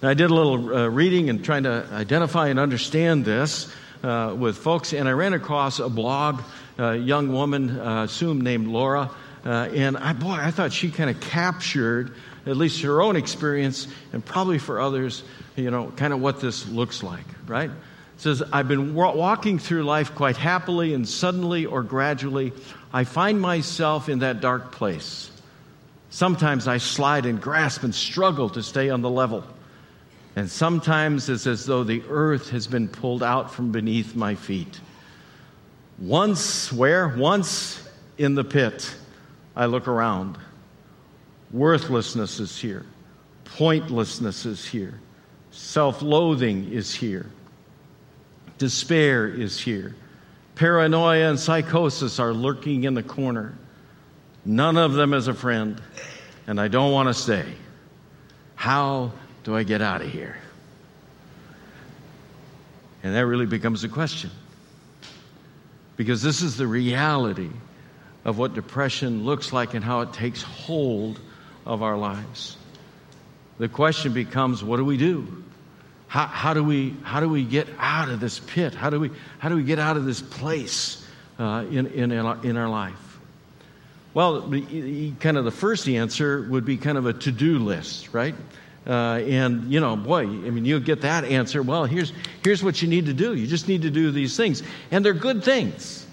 I 0.02 0.14
did 0.14 0.30
a 0.30 0.34
little 0.34 0.76
uh, 0.76 0.88
reading 0.90 1.30
and 1.30 1.44
trying 1.44 1.64
to 1.64 1.88
identify 1.92 2.50
and 2.50 2.60
understand 2.60 3.24
this 3.26 3.72
uh, 4.04 4.36
with 4.38 4.58
folks, 4.58 4.94
and 4.94 5.08
I 5.08 5.14
ran 5.14 5.34
across 5.34 5.80
a 5.80 5.90
blog, 5.90 6.42
a 6.78 6.96
young 6.96 7.32
woman, 7.32 7.80
uh, 7.80 8.04
assumed 8.04 8.44
named 8.44 8.68
Laura, 8.68 9.10
uh, 9.46 9.50
and 9.50 9.98
I, 9.98 10.14
boy, 10.14 10.34
I 10.34 10.52
thought 10.52 10.74
she 10.74 10.92
kind 10.92 11.10
of 11.10 11.20
captured 11.22 12.14
at 12.46 12.58
least 12.58 12.82
her 12.84 13.02
own 13.02 13.16
experience, 13.16 13.88
and 14.12 14.24
probably 14.24 14.60
for 14.60 14.80
others, 14.80 15.24
you 15.56 15.72
know, 15.72 15.92
kind 15.96 16.14
of 16.14 16.22
what 16.22 16.42
this 16.42 16.68
looks 16.68 17.02
like, 17.02 17.26
right? 17.48 17.70
It 17.70 18.22
says, 18.22 18.44
I've 18.52 18.68
been 18.68 18.94
walking 18.94 19.58
through 19.58 19.84
life 19.84 20.16
quite 20.16 20.38
happily, 20.38 20.94
and 20.94 21.08
suddenly 21.08 21.66
or 21.66 21.82
gradually, 21.82 22.52
I 22.92 23.06
find 23.06 23.40
myself 23.40 24.10
in 24.10 24.20
that 24.20 24.42
dark 24.42 24.74
place. 24.74 25.32
Sometimes 26.10 26.68
I 26.68 26.78
slide 26.78 27.26
and 27.26 27.42
grasp 27.42 27.84
and 27.84 27.94
struggle 27.94 28.50
to 28.52 28.64
stay 28.64 28.90
on 28.90 29.02
the 29.02 29.10
level. 29.10 29.44
And 30.36 30.50
sometimes 30.50 31.30
it's 31.30 31.48
as 31.48 31.66
though 31.66 31.84
the 31.84 32.04
earth 32.10 32.50
has 32.52 32.68
been 32.68 32.88
pulled 32.88 33.24
out 33.24 33.54
from 33.54 33.72
beneath 33.72 34.16
my 34.16 34.36
feet. 34.36 34.80
Once, 36.00 36.72
where? 36.72 37.08
Once 37.08 37.82
in 38.18 38.36
the 38.36 38.44
pit, 38.44 38.94
I 39.56 39.66
look 39.66 39.88
around. 39.88 40.38
Worthlessness 41.52 42.40
is 42.40 42.58
here, 42.60 42.86
pointlessness 43.46 44.46
is 44.46 44.66
here, 44.66 45.00
self 45.52 46.02
loathing 46.02 46.72
is 46.72 46.94
here, 46.94 47.26
despair 48.58 49.28
is 49.28 49.60
here, 49.60 49.96
paranoia 50.56 51.30
and 51.30 51.40
psychosis 51.40 52.20
are 52.20 52.34
lurking 52.34 52.84
in 52.84 52.94
the 52.94 53.04
corner. 53.04 53.58
None 54.48 54.78
of 54.78 54.94
them 54.94 55.14
is 55.14 55.28
a 55.28 55.34
friend, 55.34 55.82
and 56.48 56.58
I 56.58 56.70
don't 56.70 56.94
want 56.94 57.10
to 57.10 57.14
stay. 57.14 57.46
How 58.56 59.12
do 59.44 59.54
I 59.54 59.64
get 59.64 59.82
out 59.82 60.02
of 60.02 60.10
here? 60.10 60.38
And 63.04 63.14
that 63.14 63.26
really 63.26 63.46
becomes 63.46 63.84
a 63.84 63.90
question. 63.90 64.32
Because 65.98 66.22
this 66.22 66.42
is 66.42 66.56
the 66.56 66.66
reality 66.66 67.50
of 68.24 68.38
what 68.38 68.54
depression 68.54 69.26
looks 69.26 69.52
like 69.52 69.74
and 69.74 69.84
how 69.84 70.00
it 70.00 70.14
takes 70.14 70.44
hold 70.44 71.20
of 71.66 71.84
our 71.84 71.98
lives. 71.98 72.56
The 73.58 73.68
question 73.68 74.14
becomes 74.14 74.64
what 74.64 74.78
do 74.78 74.86
we 74.86 74.96
do? 74.96 75.44
How, 76.08 76.26
how, 76.26 76.54
do, 76.54 76.64
we, 76.64 76.96
how 77.04 77.20
do 77.20 77.28
we 77.28 77.44
get 77.44 77.68
out 77.80 78.08
of 78.08 78.22
this 78.22 78.40
pit? 78.40 78.74
How 78.74 78.90
do 78.90 78.98
we, 78.98 79.12
how 79.40 79.50
do 79.50 79.58
we 79.58 79.64
get 79.64 79.78
out 79.78 79.98
of 79.98 80.06
this 80.06 80.22
place 80.22 81.06
uh, 81.38 81.66
in, 81.70 81.88
in, 81.88 82.12
in 82.14 82.56
our 82.56 82.70
life? 82.70 83.07
Well, 84.18 84.50
kind 85.20 85.38
of 85.38 85.46
the 85.46 85.52
first 85.52 85.88
answer 85.88 86.42
would 86.50 86.66
be 86.66 86.78
kind 86.78 86.98
of 86.98 87.06
a 87.06 87.14
to 87.14 87.32
do 87.32 87.60
list, 87.60 88.16
right? 88.16 88.34
Uh, 88.88 89.22
and, 89.22 89.72
you 89.72 89.80
know, 89.80 89.96
boy, 89.96 90.22
I 90.22 90.50
mean, 90.50 90.66
you'll 90.66 90.80
get 90.80 91.02
that 91.02 91.24
answer. 91.24 91.62
Well, 91.62 91.86
here's, 91.86 92.12
here's 92.44 92.64
what 92.64 92.82
you 92.82 92.88
need 92.88 93.06
to 93.06 93.14
do. 93.14 93.36
You 93.36 93.46
just 93.46 93.68
need 93.68 93.84
to 93.84 93.92
do 93.92 94.10
these 94.10 94.36
things. 94.36 94.64
And 94.90 95.06
they're 95.06 95.14
good 95.14 95.44
things. 95.44 96.04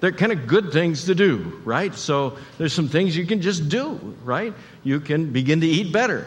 They're 0.00 0.12
kind 0.12 0.30
of 0.30 0.46
good 0.46 0.72
things 0.72 1.06
to 1.06 1.14
do, 1.14 1.62
right? 1.64 1.94
So 1.94 2.36
there's 2.58 2.74
some 2.74 2.90
things 2.90 3.16
you 3.16 3.24
can 3.24 3.40
just 3.40 3.70
do, 3.70 3.94
right? 4.24 4.52
You 4.84 5.00
can 5.00 5.32
begin 5.32 5.62
to 5.62 5.66
eat 5.66 5.90
better, 5.90 6.26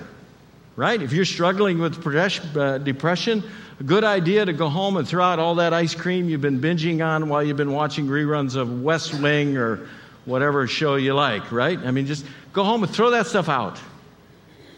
right? 0.76 1.00
If 1.00 1.14
you're 1.14 1.26
struggling 1.26 1.78
with 1.78 2.04
uh, 2.04 2.80
depression, 2.80 3.44
a 3.80 3.84
good 3.84 4.04
idea 4.04 4.44
to 4.44 4.54
go 4.54 4.70
home 4.70 4.98
and 4.98 5.08
throw 5.08 5.24
out 5.24 5.38
all 5.38 5.54
that 5.56 5.72
ice 5.72 5.94
cream 5.94 6.30
you've 6.30 6.42
been 6.42 6.62
binging 6.62 7.06
on 7.06 7.30
while 7.30 7.44
you've 7.44 7.58
been 7.58 7.74
watching 7.74 8.08
reruns 8.08 8.56
of 8.56 8.82
West 8.82 9.14
Wing 9.14 9.56
or 9.56 9.88
whatever 10.26 10.68
show 10.68 10.96
you 10.96 11.14
like, 11.14 11.52
right? 11.52 11.80
I 11.80 11.92
mean, 11.92 12.06
just 12.06 12.26
go 12.54 12.64
home 12.64 12.84
and 12.84 12.92
throw 12.92 13.12
that 13.12 13.28
stuff 13.28 13.50
out 13.50 13.80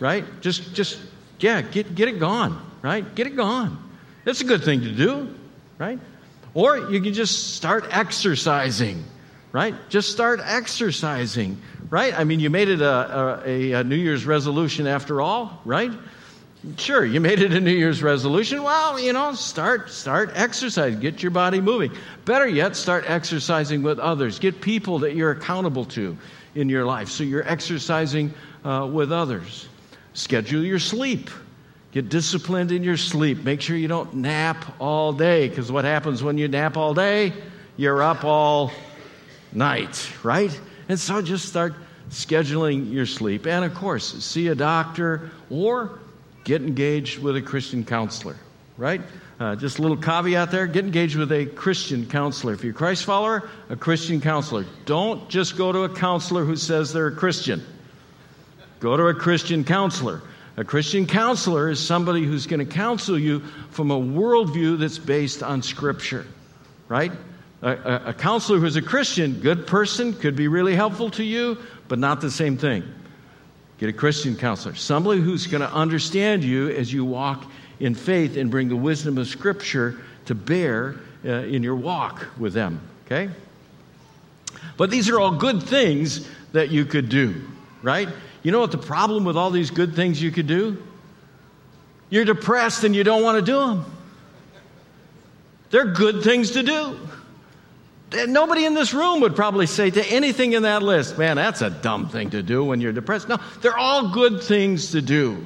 right? 0.03 0.25
Just, 0.41 0.73
just, 0.73 0.99
yeah, 1.39 1.61
get, 1.61 1.95
get 1.95 2.09
it 2.09 2.19
gone, 2.19 2.61
right? 2.81 3.15
Get 3.15 3.25
it 3.25 3.37
gone. 3.37 3.77
That's 4.25 4.41
a 4.41 4.43
good 4.43 4.63
thing 4.63 4.81
to 4.81 4.91
do, 4.91 5.33
right? 5.77 5.97
Or 6.53 6.91
you 6.91 7.01
can 7.01 7.13
just 7.13 7.55
start 7.55 7.85
exercising, 7.89 9.03
right? 9.53 9.73
Just 9.89 10.11
start 10.11 10.41
exercising, 10.43 11.61
right? 11.89 12.13
I 12.13 12.25
mean, 12.25 12.41
you 12.41 12.49
made 12.49 12.67
it 12.67 12.81
a, 12.81 13.43
a, 13.45 13.71
a, 13.71 13.83
New 13.85 13.95
Year's 13.95 14.25
resolution 14.25 14.87
after 14.87 15.21
all, 15.21 15.61
right? 15.63 15.91
Sure, 16.77 17.03
you 17.03 17.19
made 17.19 17.41
it 17.41 17.51
a 17.51 17.59
New 17.59 17.71
Year's 17.71 18.01
resolution. 18.01 18.63
Well, 18.63 18.97
you 18.97 19.11
know, 19.11 19.33
start 19.33 19.89
start 19.89 20.31
exercise. 20.33 20.95
Get 20.95 21.21
your 21.21 21.31
body 21.31 21.59
moving. 21.59 21.91
Better 22.23 22.47
yet, 22.47 22.77
start 22.77 23.03
exercising 23.05 23.83
with 23.83 23.99
others. 23.99 24.39
Get 24.39 24.61
people 24.61 24.99
that 24.99 25.13
you're 25.13 25.31
accountable 25.31 25.83
to 25.85 26.17
in 26.55 26.69
your 26.69 26.85
life. 26.85 27.09
So 27.09 27.25
you're 27.25 27.45
exercising 27.45 28.33
uh, 28.63 28.89
with 28.89 29.11
others. 29.11 29.67
Schedule 30.13 30.63
your 30.63 30.79
sleep. 30.79 31.29
Get 31.91 32.07
disciplined 32.07 32.71
in 32.71 32.81
your 32.81 32.97
sleep. 32.97 33.43
Make 33.43 33.59
sure 33.59 33.75
you 33.75 33.89
don't 33.89 34.13
nap 34.15 34.63
all 34.79 35.11
day, 35.11 35.49
because 35.49 35.69
what 35.69 35.83
happens 35.83 36.23
when 36.23 36.37
you 36.37 36.47
nap 36.47 36.77
all 36.77 36.93
day? 36.93 37.33
You're 37.75 38.01
up 38.01 38.23
all 38.23 38.71
night, 39.51 40.09
right? 40.23 40.57
And 40.87 40.97
so 40.97 41.21
just 41.21 41.45
start 41.49 41.73
scheduling 42.09 42.91
your 42.91 43.05
sleep. 43.05 43.47
And 43.47 43.65
of 43.65 43.75
course, 43.75 44.13
see 44.23 44.47
a 44.47 44.55
doctor 44.55 45.29
or 45.49 45.99
get 46.43 46.61
engaged 46.61 47.19
with 47.19 47.35
a 47.35 47.41
Christian 47.41 47.85
counselor, 47.85 48.35
right? 48.77 49.01
Uh, 49.39 49.55
just 49.55 49.79
a 49.79 49.81
little 49.81 49.97
caveat 49.97 50.51
there 50.51 50.67
get 50.67 50.85
engaged 50.85 51.15
with 51.15 51.31
a 51.31 51.45
Christian 51.45 52.05
counselor. 52.05 52.53
If 52.53 52.63
you're 52.63 52.71
a 52.71 52.75
Christ 52.75 53.05
follower, 53.05 53.49
a 53.69 53.75
Christian 53.75 54.21
counselor. 54.21 54.65
Don't 54.85 55.27
just 55.29 55.57
go 55.57 55.71
to 55.71 55.83
a 55.83 55.89
counselor 55.89 56.45
who 56.45 56.55
says 56.55 56.93
they're 56.93 57.07
a 57.07 57.15
Christian. 57.15 57.63
Go 58.79 58.95
to 58.95 59.07
a 59.07 59.13
Christian 59.13 59.63
counselor. 59.63 60.21
A 60.55 60.63
Christian 60.63 61.07
counselor 61.07 61.69
is 61.69 61.79
somebody 61.79 62.23
who's 62.23 62.45
going 62.45 62.59
to 62.59 62.65
counsel 62.65 63.17
you 63.17 63.39
from 63.71 63.89
a 63.89 63.99
worldview 63.99 64.77
that's 64.77 64.99
based 64.99 65.41
on 65.41 65.63
Scripture, 65.63 66.27
right? 66.87 67.11
A, 67.63 67.71
a, 67.71 68.01
a, 68.07 68.13
counselor 68.13 68.59
who's 68.59 68.75
a 68.75 68.81
Christian, 68.81 69.39
good 69.39 69.65
person, 69.65 70.13
could 70.13 70.35
be 70.35 70.47
really 70.47 70.75
helpful 70.75 71.09
to 71.11 71.23
you, 71.23 71.57
but 71.87 71.97
not 71.97 72.21
the 72.21 72.29
same 72.29 72.57
thing. 72.57 72.83
Get 73.79 73.89
a 73.89 73.93
Christian 73.93 74.35
counselor, 74.35 74.75
somebody 74.75 75.21
who's 75.21 75.47
going 75.47 75.61
to 75.61 75.71
understand 75.71 76.43
you 76.43 76.69
as 76.69 76.93
you 76.93 77.03
walk 77.03 77.43
in 77.79 77.95
faith 77.95 78.37
and 78.37 78.49
bring 78.49 78.69
the 78.69 78.75
wisdom 78.75 79.17
of 79.17 79.27
Scripture 79.27 79.99
to 80.25 80.35
bear 80.35 80.95
uh, 81.25 81.29
in 81.29 81.63
your 81.63 81.75
walk 81.75 82.27
with 82.37 82.53
them, 82.53 82.79
okay? 83.05 83.29
But 84.77 84.89
these 84.89 85.09
are 85.09 85.19
all 85.19 85.31
good 85.31 85.63
things 85.63 86.27
that 86.53 86.69
you 86.69 86.85
could 86.85 87.09
do, 87.09 87.41
right? 87.81 88.07
You 88.43 88.51
know 88.51 88.59
what 88.59 88.71
the 88.71 88.77
problem 88.77 89.25
with 89.25 89.37
all 89.37 89.51
these 89.51 89.71
good 89.71 89.95
things 89.95 90.21
you 90.21 90.31
could 90.31 90.47
do? 90.47 90.81
You're 92.09 92.25
depressed 92.25 92.83
and 92.83 92.95
you 92.95 93.03
don't 93.03 93.23
want 93.23 93.43
to 93.43 93.51
do 93.51 93.59
them. 93.59 93.85
They're 95.71 95.85
good 95.85 96.23
things 96.23 96.51
to 96.51 96.63
do. 96.63 96.99
Nobody 98.27 98.65
in 98.65 98.73
this 98.73 98.93
room 98.93 99.21
would 99.21 99.35
probably 99.35 99.65
say 99.65 99.89
to 99.89 100.05
anything 100.05 100.53
in 100.53 100.63
that 100.63 100.83
list, 100.83 101.17
man, 101.17 101.35
that's 101.35 101.61
a 101.61 101.69
dumb 101.69 102.09
thing 102.09 102.29
to 102.31 102.43
do 102.43 102.63
when 102.63 102.81
you're 102.81 102.93
depressed. 102.93 103.27
No, 103.27 103.37
they're 103.61 103.77
all 103.77 104.13
good 104.13 104.43
things 104.43 104.91
to 104.91 105.01
do. 105.01 105.43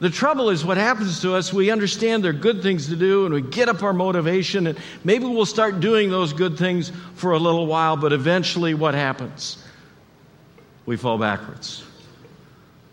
The 0.00 0.10
trouble 0.10 0.50
is, 0.50 0.64
what 0.64 0.76
happens 0.76 1.22
to 1.22 1.34
us, 1.34 1.52
we 1.52 1.70
understand 1.70 2.22
they're 2.22 2.32
good 2.32 2.62
things 2.62 2.88
to 2.88 2.96
do 2.96 3.24
and 3.24 3.34
we 3.34 3.42
get 3.42 3.68
up 3.68 3.82
our 3.82 3.92
motivation, 3.92 4.68
and 4.68 4.78
maybe 5.02 5.24
we'll 5.24 5.44
start 5.44 5.80
doing 5.80 6.10
those 6.10 6.32
good 6.32 6.56
things 6.56 6.92
for 7.14 7.32
a 7.32 7.38
little 7.38 7.66
while, 7.66 7.96
but 7.96 8.12
eventually 8.12 8.74
what 8.74 8.94
happens? 8.94 9.58
we 10.88 10.96
fall 10.96 11.18
backwards. 11.18 11.84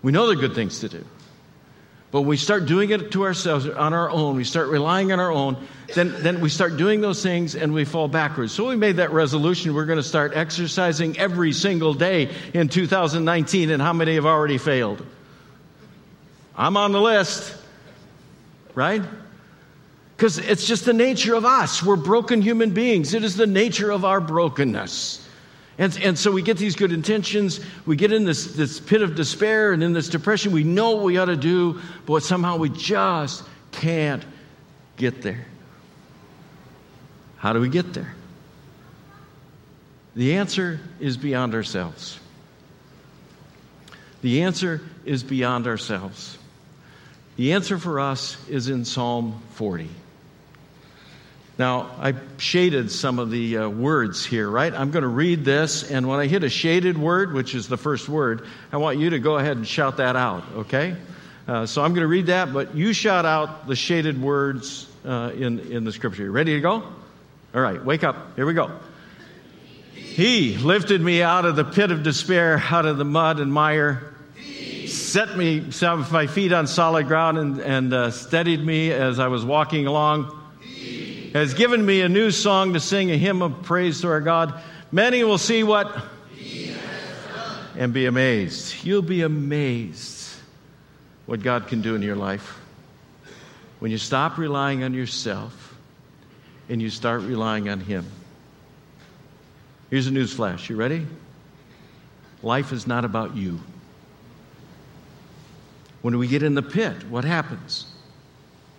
We 0.02 0.12
know 0.12 0.28
they're 0.28 0.36
good 0.36 0.54
things 0.54 0.82
to 0.82 0.90
do. 0.90 1.06
But 2.12 2.22
we 2.22 2.38
start 2.38 2.66
doing 2.66 2.92
it 2.92 3.12
to 3.12 3.24
ourselves 3.24 3.68
on 3.68 3.94
our 3.94 4.10
own, 4.10 4.38
we 4.38 4.44
start 4.44 4.70
relying 4.70 5.12
on 5.12 5.20
our 5.20 5.32
own, 5.32 5.58
then, 5.94 6.14
then 6.20 6.40
we 6.40 6.50
start 6.50 6.78
doing 6.78 7.02
those 7.02 7.22
things 7.22 7.56
and 7.56 7.74
we 7.74 7.86
fall 7.86 8.08
backwards. 8.08 8.54
So 8.54 8.68
we 8.68 8.76
made 8.76 8.98
that 8.98 9.12
resolution. 9.12 9.74
We're 9.74 9.86
going 9.86 9.98
to 9.98 10.04
start 10.04 10.34
exercising 10.36 11.18
every 11.18 11.52
single 11.52 11.94
day 11.94 12.34
in 12.54 12.70
2019. 12.70 13.70
And 13.70 13.82
how 13.82 13.94
many 13.94 14.16
have 14.16 14.26
already 14.26 14.58
failed? 14.58 15.06
I'm 16.56 16.78
on 16.78 16.92
the 16.92 17.02
list, 17.02 17.56
right? 18.74 19.02
Because 20.16 20.38
it's 20.38 20.66
just 20.66 20.86
the 20.86 20.94
nature 20.94 21.36
of 21.36 21.44
us. 21.44 21.84
We're 21.84 21.98
broken 21.98 22.42
human 22.42 22.72
beings, 22.72 23.14
it 23.14 23.24
is 23.24 23.36
the 23.36 23.48
nature 23.48 23.92
of 23.92 24.06
our 24.06 24.22
brokenness. 24.22 25.25
And, 25.77 25.98
and 26.01 26.17
so 26.17 26.32
we 26.32 26.41
get 26.41 26.58
these 26.58 26.75
good 26.75 26.94
intentions, 26.94 27.60
we 27.86 27.98
get 27.98 28.13
in 28.13 28.24
this, 28.24 28.53
this 28.53 28.79
pit 28.79 29.01
of 29.01 29.15
despair 29.15 29.74
and 29.74 29.84
in 29.84 29.91
this 29.91 30.08
depression. 30.08 30.53
We 30.53 30.63
know 30.63 30.91
what 30.91 31.03
we 31.03 31.17
ought 31.17 31.25
to 31.25 31.36
do, 31.36 31.82
but 32.05 32.24
somehow 32.24 32.58
we 32.58 32.70
just 32.70 33.44
can't 33.72 34.24
get 34.96 35.22
there. 35.22 35.46
How 37.38 37.51
do 37.51 37.60
we 37.60 37.70
get 37.70 37.94
there? 37.94 38.15
The 40.15 40.36
answer 40.38 40.79
is 41.01 41.17
beyond 41.17 41.53
ourselves. 41.53 42.20
The 44.22 44.44
answer 44.44 44.82
is 45.03 45.24
beyond 45.24 45.67
ourselves. 45.67 46.38
The 47.36 47.51
answer 47.51 47.77
for 47.77 48.00
us 48.00 48.38
is 48.48 48.70
in 48.70 48.86
Psalm 48.86 49.41
40. 49.51 49.89
Now, 51.58 51.90
I 52.02 52.14
shaded 52.38 52.92
some 52.92 53.18
of 53.18 53.32
the 53.32 53.58
uh, 53.58 53.70
words 53.70 54.26
here, 54.26 54.50
right? 54.50 54.74
I'm 54.74 54.92
going 54.92 55.04
to 55.04 55.08
read 55.08 55.46
this, 55.46 55.90
and 55.90 56.06
when 56.06 56.20
I 56.20 56.28
hit 56.28 56.44
a 56.44 56.50
shaded 56.50 56.98
word, 56.98 57.34
which 57.34 57.56
is 57.56 57.70
the 57.70 57.78
first 57.78 58.10
word, 58.10 58.46
I 58.74 58.78
want 58.78 59.00
you 59.00 59.12
to 59.12 59.20
go 59.20 59.38
ahead 59.38 59.56
and 59.56 59.66
shout 59.66 59.98
that 59.98 60.18
out, 60.18 60.44
okay? 60.54 60.98
Uh, 61.48 61.66
so 61.66 61.82
I'm 61.82 61.92
going 61.92 62.02
to 62.02 62.08
read 62.08 62.26
that, 62.26 62.52
but 62.52 62.76
you 62.76 62.92
shout 62.92 63.26
out 63.26 63.68
the 63.68 63.76
shaded 63.76 64.22
words 64.22 64.90
uh, 65.06 65.32
in, 65.34 65.60
in 65.60 65.86
the 65.86 65.94
scripture. 65.94 66.24
You 66.24 66.32
ready 66.32 66.56
to 66.56 66.62
go? 66.62 66.74
All 66.74 67.62
right, 67.62 67.84
wake 67.84 68.04
up. 68.04 68.36
Here 68.36 68.46
we 68.46 68.54
go. 68.54 68.78
He 69.94 70.58
lifted 70.58 71.00
me 71.00 71.22
out 71.22 71.46
of 71.46 71.56
the 71.56 71.64
pit 71.64 71.90
of 71.90 72.04
despair, 72.04 72.62
out 72.70 72.86
of 72.86 72.98
the 72.98 73.06
mud 73.06 73.40
and 73.40 73.52
mire, 73.52 74.14
set 74.88 75.38
me, 75.38 75.72
set 75.72 76.12
my 76.12 76.28
feet 76.28 76.52
on 76.52 76.68
solid 76.68 77.08
ground, 77.08 77.38
and, 77.38 77.60
and 77.60 77.94
uh, 77.94 78.12
steadied 78.12 78.60
me 78.60 78.92
as 78.92 79.20
I 79.20 79.28
was 79.30 79.46
walking 79.46 79.88
along 79.88 80.42
has 81.36 81.54
given 81.54 81.86
me 81.86 82.00
a 82.00 82.08
new 82.08 82.32
song 82.32 82.72
to 82.74 82.80
sing, 82.80 83.12
a 83.12 83.18
hymn 83.18 83.42
of 83.42 83.63
praise 83.63 84.00
to 84.00 84.08
our 84.08 84.22
God. 84.22 84.58
Many 84.89 85.22
will 85.25 85.38
see 85.38 85.63
what? 85.63 85.94
And 87.77 87.92
be 87.92 88.06
amazed. 88.06 88.86
You'll 88.86 89.01
be 89.01 89.22
amazed 89.22 90.34
what 91.25 91.44
God 91.44 91.68
can 91.68 91.82
do 91.82 91.94
in 91.94 92.01
your 92.01 92.15
life. 92.15 92.58
When 93.80 93.92
you 93.92 93.98
stop 93.98 94.38
relying 94.38 94.86
on 94.86 94.94
yourself 94.94 95.75
and 96.70 96.82
you 96.82 96.89
start 96.89 97.24
relying 97.24 97.68
on 97.68 97.82
Him. 97.82 98.06
Here's 99.89 100.08
a 100.08 100.12
news 100.12 100.32
flash. 100.32 100.70
You 100.70 100.77
ready? 100.77 101.06
Life 102.44 102.72
is 102.72 102.88
not 102.88 103.04
about 103.04 103.36
you. 103.36 103.60
When 106.01 106.18
we 106.18 106.27
get 106.27 106.44
in 106.44 106.56
the 106.56 106.63
pit, 106.63 107.10
what 107.10 107.25
happens? 107.25 107.88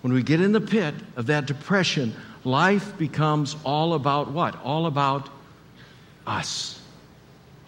When 0.01 0.15
we 0.15 0.23
get 0.23 0.41
in 0.41 0.53
the 0.53 0.61
pit 0.61 0.95
of 1.17 1.27
that 1.27 1.45
depression, 1.45 2.15
life 2.47 2.97
becomes 2.97 3.57
all 3.65 3.95
about 3.95 4.31
what? 4.31 4.57
All 4.63 4.87
about 4.87 5.29
us. 6.27 6.81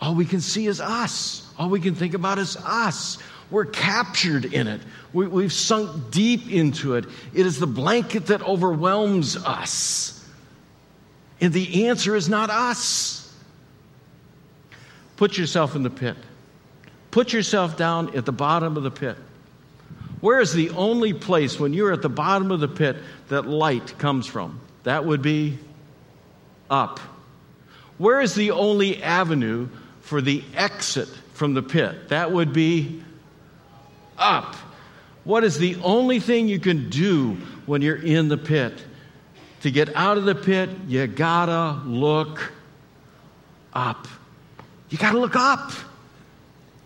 All 0.00 0.14
we 0.14 0.25
can 0.25 0.40
see 0.40 0.66
is 0.66 0.80
us. 0.80 1.52
All 1.58 1.68
we 1.68 1.80
can 1.80 1.94
think 1.94 2.14
about 2.14 2.38
is 2.38 2.56
us. 2.56 3.18
We're 3.50 3.64
captured 3.64 4.44
in 4.44 4.68
it. 4.68 4.80
We, 5.12 5.42
have 5.42 5.52
sunk 5.52 6.11
deep 6.11 6.50
into 6.50 6.94
it. 6.94 7.06
It 7.35 7.47
is 7.47 7.58
the 7.58 7.66
blanket 7.66 8.26
that 8.26 8.42
overwhelms 8.42 9.37
us. 9.37 10.25
And 11.40 11.52
the 11.52 11.87
answer 11.87 12.14
is 12.14 12.28
not 12.28 12.50
us. 12.50 13.32
Put 15.16 15.37
yourself 15.37 15.75
in 15.75 15.82
the 15.82 15.90
pit. 15.90 16.16
Put 17.11 17.32
yourself 17.32 17.76
down 17.76 18.14
at 18.16 18.26
the 18.26 18.32
bottom 18.32 18.76
of 18.76 18.82
the 18.82 18.90
pit. 18.90 19.16
Where 20.20 20.40
is 20.40 20.52
the 20.52 20.70
only 20.70 21.12
place 21.12 21.60
when 21.60 21.72
you're 21.72 21.92
at 21.92 22.02
the 22.02 22.09
bottom 22.09 22.50
of 22.50 22.61
the 22.61 22.68
pit 22.68 22.96
that 23.28 23.46
light 23.46 23.98
comes 23.98 24.26
from? 24.26 24.61
That 24.83 25.04
would 25.04 25.22
be 25.22 25.59
up. 26.70 26.98
Where 27.98 28.20
is 28.20 28.35
the 28.35 28.52
only 28.52 29.02
avenue 29.02 29.68
for 30.00 30.20
the 30.20 30.42
exit 30.54 31.09
from 31.35 31.54
the 31.54 31.62
pit? 31.62 32.09
That 32.09 32.33
would 32.33 32.52
be 32.52 33.02
up. 34.16 34.54
What 35.24 35.44
is 35.44 35.59
the 35.59 35.76
only 35.83 36.20
thing 36.20 36.48
you 36.48 36.59
can 36.59 36.88
do 36.90 37.35
when 37.66 37.83
you're 37.83 38.02
in 38.02 38.28
the 38.28 38.38
pit? 38.38 38.72
To 39.62 39.70
get 39.70 39.94
out 39.94 40.16
of 40.16 40.24
the 40.24 40.35
pit, 40.35 40.70
you 40.87 41.07
gotta 41.07 41.81
look 41.85 42.52
up. 43.72 44.09
You 44.88 44.98
gotta 44.98 45.18
look 45.18 45.37
up. 45.37 45.72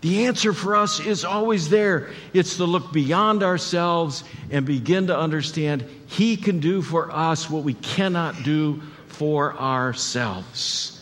The 0.03 0.25
answer 0.25 0.51
for 0.51 0.75
us 0.75 0.99
is 0.99 1.23
always 1.23 1.69
there. 1.69 2.09
It's 2.33 2.57
to 2.57 2.65
look 2.65 2.91
beyond 2.91 3.41
ourselves 3.41 4.25
and 4.51 4.65
begin 4.65 5.07
to 5.07 5.17
understand 5.17 5.85
He 6.07 6.35
can 6.35 6.59
do 6.59 6.81
for 6.81 7.09
us 7.09 7.49
what 7.49 7.63
we 7.63 7.73
cannot 7.73 8.43
do 8.43 8.81
for 9.07 9.57
ourselves. 9.57 11.01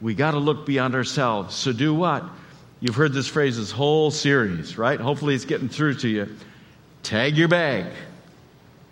We 0.00 0.14
got 0.16 0.32
to 0.32 0.38
look 0.38 0.66
beyond 0.66 0.96
ourselves. 0.96 1.54
So, 1.54 1.72
do 1.72 1.94
what? 1.94 2.24
You've 2.80 2.96
heard 2.96 3.12
this 3.12 3.28
phrase 3.28 3.56
this 3.56 3.70
whole 3.70 4.10
series, 4.10 4.76
right? 4.76 4.98
Hopefully, 4.98 5.36
it's 5.36 5.44
getting 5.44 5.68
through 5.68 5.94
to 5.98 6.08
you. 6.08 6.36
Tag 7.04 7.36
your 7.36 7.46
bag. 7.46 7.86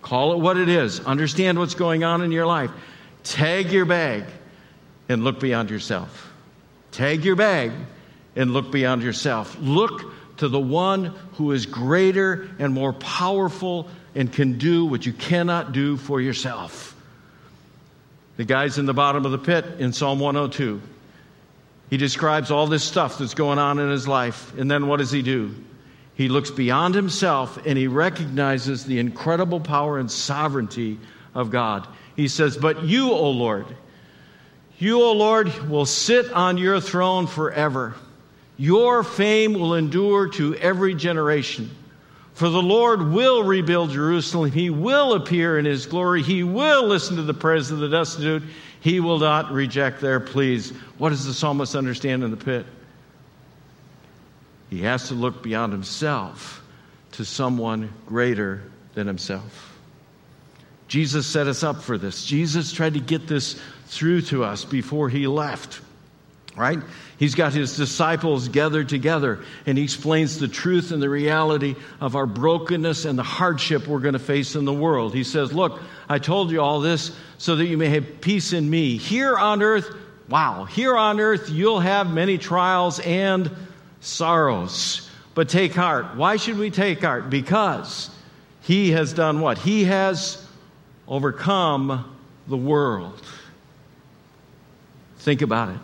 Call 0.02 0.34
it 0.34 0.38
what 0.38 0.56
it 0.56 0.68
is. 0.68 1.00
Understand 1.00 1.58
what's 1.58 1.74
going 1.74 2.04
on 2.04 2.22
in 2.22 2.30
your 2.30 2.46
life. 2.46 2.70
Tag 3.24 3.72
your 3.72 3.86
bag 3.86 4.22
and 5.08 5.24
look 5.24 5.40
beyond 5.40 5.68
yourself. 5.68 6.32
Tag 6.92 7.24
your 7.24 7.34
bag 7.34 7.72
and 8.36 8.52
look 8.52 8.70
beyond 8.70 9.02
yourself. 9.02 9.56
Look 9.60 10.12
to 10.38 10.48
the 10.48 10.60
one 10.60 11.14
who 11.34 11.52
is 11.52 11.66
greater 11.66 12.48
and 12.58 12.72
more 12.72 12.92
powerful 12.92 13.88
and 14.14 14.32
can 14.32 14.58
do 14.58 14.84
what 14.86 15.06
you 15.06 15.12
cannot 15.12 15.72
do 15.72 15.96
for 15.96 16.20
yourself. 16.20 16.96
The 18.36 18.44
guy's 18.44 18.78
in 18.78 18.86
the 18.86 18.94
bottom 18.94 19.24
of 19.24 19.32
the 19.32 19.38
pit 19.38 19.64
in 19.78 19.92
Psalm 19.92 20.18
102. 20.18 20.80
He 21.90 21.96
describes 21.96 22.50
all 22.50 22.66
this 22.66 22.82
stuff 22.82 23.18
that's 23.18 23.34
going 23.34 23.58
on 23.58 23.78
in 23.78 23.90
his 23.90 24.08
life. 24.08 24.56
And 24.58 24.70
then 24.70 24.88
what 24.88 24.96
does 24.96 25.12
he 25.12 25.22
do? 25.22 25.54
He 26.14 26.28
looks 26.28 26.50
beyond 26.50 26.94
himself 26.94 27.58
and 27.66 27.76
he 27.76 27.86
recognizes 27.86 28.84
the 28.84 28.98
incredible 28.98 29.60
power 29.60 29.98
and 29.98 30.10
sovereignty 30.10 30.98
of 31.34 31.50
God. 31.50 31.86
He 32.16 32.28
says, 32.28 32.56
But 32.56 32.84
you, 32.84 33.10
O 33.12 33.30
Lord, 33.30 33.66
you, 34.78 35.02
O 35.02 35.12
Lord, 35.12 35.68
will 35.68 35.86
sit 35.86 36.32
on 36.32 36.58
your 36.58 36.80
throne 36.80 37.26
forever. 37.26 37.94
Your 38.56 39.02
fame 39.02 39.54
will 39.54 39.74
endure 39.74 40.28
to 40.30 40.54
every 40.56 40.94
generation. 40.94 41.70
For 42.34 42.48
the 42.48 42.62
Lord 42.62 43.12
will 43.12 43.44
rebuild 43.44 43.90
Jerusalem. 43.90 44.50
He 44.50 44.70
will 44.70 45.14
appear 45.14 45.58
in 45.58 45.64
his 45.64 45.86
glory. 45.86 46.22
He 46.22 46.42
will 46.42 46.86
listen 46.86 47.16
to 47.16 47.22
the 47.22 47.34
prayers 47.34 47.70
of 47.70 47.78
the 47.78 47.88
destitute. 47.88 48.42
He 48.80 49.00
will 49.00 49.18
not 49.18 49.52
reject 49.52 50.00
their 50.00 50.20
pleas. 50.20 50.70
What 50.98 51.10
does 51.10 51.24
the 51.24 51.34
psalmist 51.34 51.74
understand 51.74 52.24
in 52.24 52.30
the 52.30 52.36
pit? 52.36 52.66
He 54.68 54.82
has 54.82 55.08
to 55.08 55.14
look 55.14 55.42
beyond 55.42 55.72
himself 55.72 56.62
to 57.12 57.24
someone 57.24 57.92
greater 58.06 58.62
than 58.94 59.06
himself. 59.06 59.78
Jesus 60.88 61.26
set 61.26 61.46
us 61.46 61.62
up 61.62 61.82
for 61.82 61.98
this. 61.98 62.24
Jesus 62.24 62.72
tried 62.72 62.94
to 62.94 63.00
get 63.00 63.28
this 63.28 63.60
through 63.86 64.22
to 64.22 64.42
us 64.42 64.64
before 64.64 65.08
he 65.08 65.26
left 65.26 65.80
right? 66.56 66.78
He's 67.18 67.34
got 67.34 67.52
his 67.52 67.76
disciples 67.76 68.48
gathered 68.48 68.88
together 68.88 69.40
and 69.66 69.76
he 69.76 69.84
explains 69.84 70.38
the 70.38 70.48
truth 70.48 70.92
and 70.92 71.02
the 71.02 71.08
reality 71.08 71.74
of 72.00 72.16
our 72.16 72.26
brokenness 72.26 73.04
and 73.04 73.18
the 73.18 73.24
hardship 73.24 73.86
we're 73.86 74.00
going 74.00 74.14
to 74.14 74.18
face 74.18 74.54
in 74.54 74.64
the 74.64 74.72
world. 74.72 75.14
He 75.14 75.24
says, 75.24 75.52
Look, 75.52 75.80
I 76.08 76.18
told 76.18 76.50
you 76.50 76.60
all 76.60 76.80
this 76.80 77.16
so 77.38 77.56
that 77.56 77.66
you 77.66 77.76
may 77.76 77.88
have 77.88 78.20
peace 78.20 78.52
in 78.52 78.68
me. 78.68 78.96
Here 78.96 79.36
on 79.36 79.62
earth, 79.62 79.88
wow, 80.28 80.64
here 80.64 80.96
on 80.96 81.20
earth 81.20 81.50
you'll 81.50 81.80
have 81.80 82.12
many 82.12 82.38
trials 82.38 83.00
and 83.00 83.50
sorrows. 84.00 85.08
But 85.34 85.48
take 85.48 85.74
heart. 85.74 86.14
Why 86.14 86.36
should 86.36 86.58
we 86.58 86.70
take 86.70 87.00
heart? 87.00 87.30
Because 87.30 88.10
he 88.62 88.92
has 88.92 89.12
done 89.12 89.40
what? 89.40 89.58
He 89.58 89.84
has 89.84 90.44
overcome 91.08 92.16
the 92.46 92.56
world. 92.56 93.20
Think 95.18 95.42
about 95.42 95.70
it. 95.70 95.80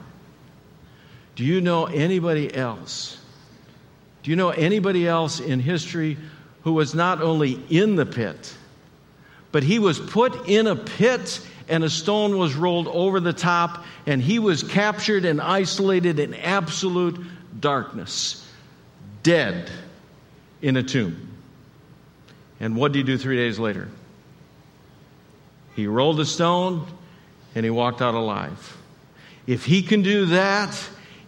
Do 1.41 1.47
you 1.47 1.63
know 1.63 1.87
anybody 1.87 2.55
else? 2.55 3.17
Do 4.23 4.31
you 4.31 4.37
know 4.37 4.51
anybody 4.51 5.09
else 5.09 5.41
in 5.41 5.59
history 5.59 6.19
who 6.65 6.75
was 6.75 6.95
not 6.95 7.23
only 7.23 7.59
in 7.71 7.97
the 7.97 8.05
pit, 8.05 8.55
but 9.51 9.63
he 9.63 9.79
was 9.79 9.99
put 9.99 10.51
in 10.51 10.67
a 10.67 10.77
pit 10.77 11.41
and 11.67 11.83
a 11.83 11.89
stone 11.89 12.37
was 12.37 12.55
rolled 12.55 12.89
over 12.89 13.21
the 13.21 13.33
top, 13.33 13.87
and 14.05 14.21
he 14.21 14.39
was 14.39 14.63
captured 14.63 15.25
and 15.25 15.41
isolated 15.41 16.19
in 16.19 16.35
absolute 16.35 17.19
darkness, 17.59 18.47
dead 19.23 19.71
in 20.61 20.77
a 20.77 20.83
tomb. 20.83 21.27
And 22.61 22.77
what 22.77 22.93
did 22.93 22.99
he 22.99 23.05
do 23.05 23.17
three 23.17 23.37
days 23.37 23.59
later? 23.59 23.89
He 25.75 25.87
rolled 25.87 26.21
a 26.21 26.27
stone 26.27 26.87
and 27.55 27.65
he 27.65 27.71
walked 27.71 28.03
out 28.03 28.13
alive. 28.13 28.77
If 29.47 29.65
he 29.65 29.81
can 29.81 30.03
do 30.03 30.27
that, 30.27 30.79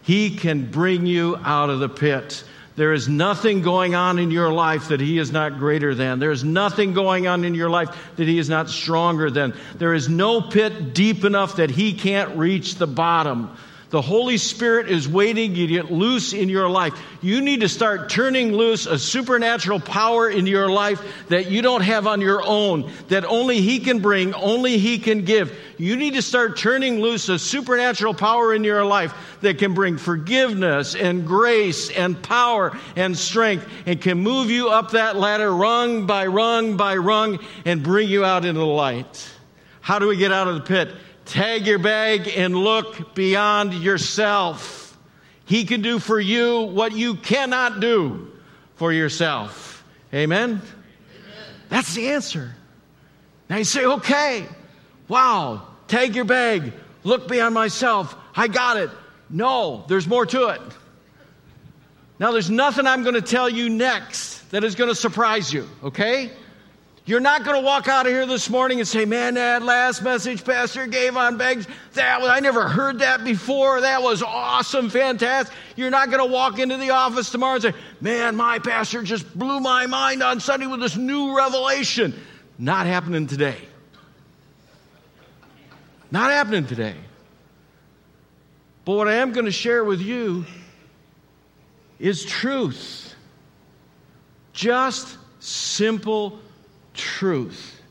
he 0.03 0.35
can 0.35 0.69
bring 0.69 1.05
you 1.05 1.37
out 1.37 1.69
of 1.69 1.79
the 1.79 1.89
pit. 1.89 2.43
There 2.75 2.91
is 2.91 3.07
nothing 3.07 3.61
going 3.61 3.95
on 3.95 4.19
in 4.19 4.31
your 4.31 4.51
life 4.51 4.89
that 4.89 4.99
He 4.99 5.17
is 5.17 5.31
not 5.31 5.59
greater 5.59 5.93
than. 5.93 6.19
There 6.19 6.31
is 6.31 6.43
nothing 6.43 6.93
going 6.93 7.27
on 7.27 7.45
in 7.45 7.55
your 7.55 7.69
life 7.69 7.95
that 8.17 8.27
He 8.27 8.39
is 8.39 8.49
not 8.49 8.69
stronger 8.69 9.29
than. 9.29 9.53
There 9.75 9.93
is 9.93 10.09
no 10.09 10.41
pit 10.41 10.93
deep 10.93 11.23
enough 11.23 11.57
that 11.57 11.69
He 11.69 11.93
can't 11.93 12.35
reach 12.35 12.75
the 12.75 12.87
bottom. 12.87 13.55
The 13.93 14.01
Holy 14.01 14.37
Spirit 14.37 14.89
is 14.89 15.07
waiting 15.07 15.53
to 15.53 15.67
get 15.67 15.91
loose 15.91 16.33
in 16.33 16.49
your 16.49 16.67
life. 16.67 16.99
You 17.21 17.41
need 17.41 17.59
to 17.59 17.69
start 17.69 18.09
turning 18.09 18.51
loose 18.51 18.87
a 18.87 18.97
supernatural 18.97 19.79
power 19.79 20.27
in 20.31 20.47
your 20.47 20.67
life 20.67 20.99
that 21.27 21.51
you 21.51 21.61
don't 21.61 21.83
have 21.83 22.07
on 22.07 22.19
your 22.19 22.41
own, 22.43 22.91
that 23.09 23.23
only 23.23 23.61
He 23.61 23.77
can 23.77 23.99
bring, 23.99 24.33
only 24.33 24.79
He 24.79 24.97
can 24.97 25.25
give. 25.25 25.55
You 25.77 25.95
need 25.95 26.15
to 26.15 26.23
start 26.23 26.57
turning 26.57 27.01
loose 27.01 27.29
a 27.29 27.37
supernatural 27.37 28.15
power 28.15 28.55
in 28.55 28.63
your 28.63 28.83
life 28.83 29.13
that 29.41 29.59
can 29.59 29.75
bring 29.75 29.99
forgiveness 29.99 30.95
and 30.95 31.27
grace 31.27 31.91
and 31.91 32.19
power 32.23 32.75
and 32.95 33.15
strength 33.15 33.67
and 33.85 34.01
can 34.01 34.17
move 34.17 34.49
you 34.49 34.69
up 34.69 34.89
that 34.93 35.17
ladder 35.17 35.55
rung 35.55 36.07
by 36.07 36.25
rung 36.25 36.77
by 36.77 36.95
rung 36.95 37.37
and 37.63 37.83
bring 37.83 38.09
you 38.09 38.25
out 38.25 38.43
into 38.43 38.59
the 38.59 38.65
light. 38.65 39.29
How 39.81 39.99
do 39.99 40.07
we 40.07 40.17
get 40.17 40.31
out 40.31 40.47
of 40.47 40.55
the 40.55 40.61
pit? 40.61 40.95
Tag 41.25 41.65
your 41.65 41.79
bag 41.79 42.27
and 42.27 42.55
look 42.55 43.15
beyond 43.15 43.73
yourself. 43.73 44.97
He 45.45 45.65
can 45.65 45.81
do 45.81 45.99
for 45.99 46.19
you 46.19 46.61
what 46.61 46.91
you 46.93 47.15
cannot 47.15 47.79
do 47.79 48.31
for 48.75 48.91
yourself. 48.91 49.83
Amen? 50.13 50.49
Amen? 50.49 50.61
That's 51.69 51.93
the 51.93 52.09
answer. 52.09 52.55
Now 53.49 53.57
you 53.57 53.63
say, 53.63 53.85
okay, 53.85 54.45
wow, 55.07 55.67
tag 55.87 56.15
your 56.15 56.25
bag, 56.25 56.73
look 57.03 57.27
beyond 57.27 57.53
myself. 57.53 58.15
I 58.35 58.47
got 58.47 58.77
it. 58.77 58.89
No, 59.29 59.85
there's 59.87 60.07
more 60.07 60.25
to 60.25 60.49
it. 60.49 60.61
Now, 62.19 62.31
there's 62.31 62.49
nothing 62.49 62.85
I'm 62.87 63.03
going 63.03 63.15
to 63.15 63.21
tell 63.21 63.49
you 63.49 63.69
next 63.69 64.49
that 64.51 64.63
is 64.63 64.75
going 64.75 64.89
to 64.89 64.95
surprise 64.95 65.51
you, 65.51 65.67
okay? 65.83 66.31
You're 67.05 67.19
not 67.19 67.43
going 67.43 67.59
to 67.59 67.65
walk 67.65 67.89
out 67.89 68.05
of 68.05 68.13
here 68.13 68.25
this 68.25 68.49
morning 68.49 68.79
and 68.79 68.87
say, 68.87 69.03
man, 69.03 69.33
that 69.33 69.61
last 69.61 70.01
message 70.03 70.45
Pastor 70.45 70.87
gave 70.87 71.17
on 71.17 71.37
begs, 71.37 71.67
that 71.93 72.21
was, 72.21 72.29
I 72.29 72.39
never 72.39 72.69
heard 72.69 72.99
that 72.99 73.25
before. 73.25 73.81
That 73.81 74.01
was 74.01 74.23
awesome, 74.23 74.89
fantastic. 74.89 75.53
You're 75.75 75.89
not 75.89 76.09
going 76.09 76.25
to 76.25 76.31
walk 76.31 76.59
into 76.59 76.77
the 76.77 76.91
office 76.91 77.29
tomorrow 77.29 77.55
and 77.55 77.63
say, 77.63 77.73
man, 77.99 78.37
my 78.37 78.59
pastor 78.59 79.03
just 79.03 79.37
blew 79.37 79.59
my 79.59 79.85
mind 79.85 80.23
on 80.23 80.39
Sunday 80.39 80.65
with 80.65 80.79
this 80.79 80.95
new 80.95 81.35
revelation. 81.35 82.17
Not 82.57 82.85
happening 82.85 83.27
today. 83.27 83.57
Not 86.09 86.31
happening 86.31 86.67
today. 86.67 86.95
But 88.85 88.93
what 88.93 89.09
I 89.09 89.15
am 89.15 89.33
going 89.33 89.45
to 89.45 89.51
share 89.51 89.83
with 89.83 89.99
you 89.99 90.45
is 91.99 92.23
truth. 92.23 93.13
Just 94.53 95.17
simple 95.39 96.39
truth. 96.93 97.81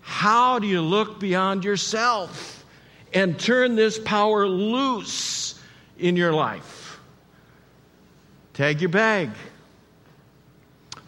How 0.00 0.58
do 0.58 0.66
you 0.66 0.80
look 0.82 1.18
beyond 1.18 1.64
yourself 1.64 2.64
and 3.12 3.38
turn 3.38 3.74
this 3.74 3.98
power 3.98 4.46
loose 4.46 5.60
in 5.98 6.16
your 6.16 6.32
life? 6.32 6.98
Tag 8.54 8.80
your 8.80 8.90
bag. 8.90 9.30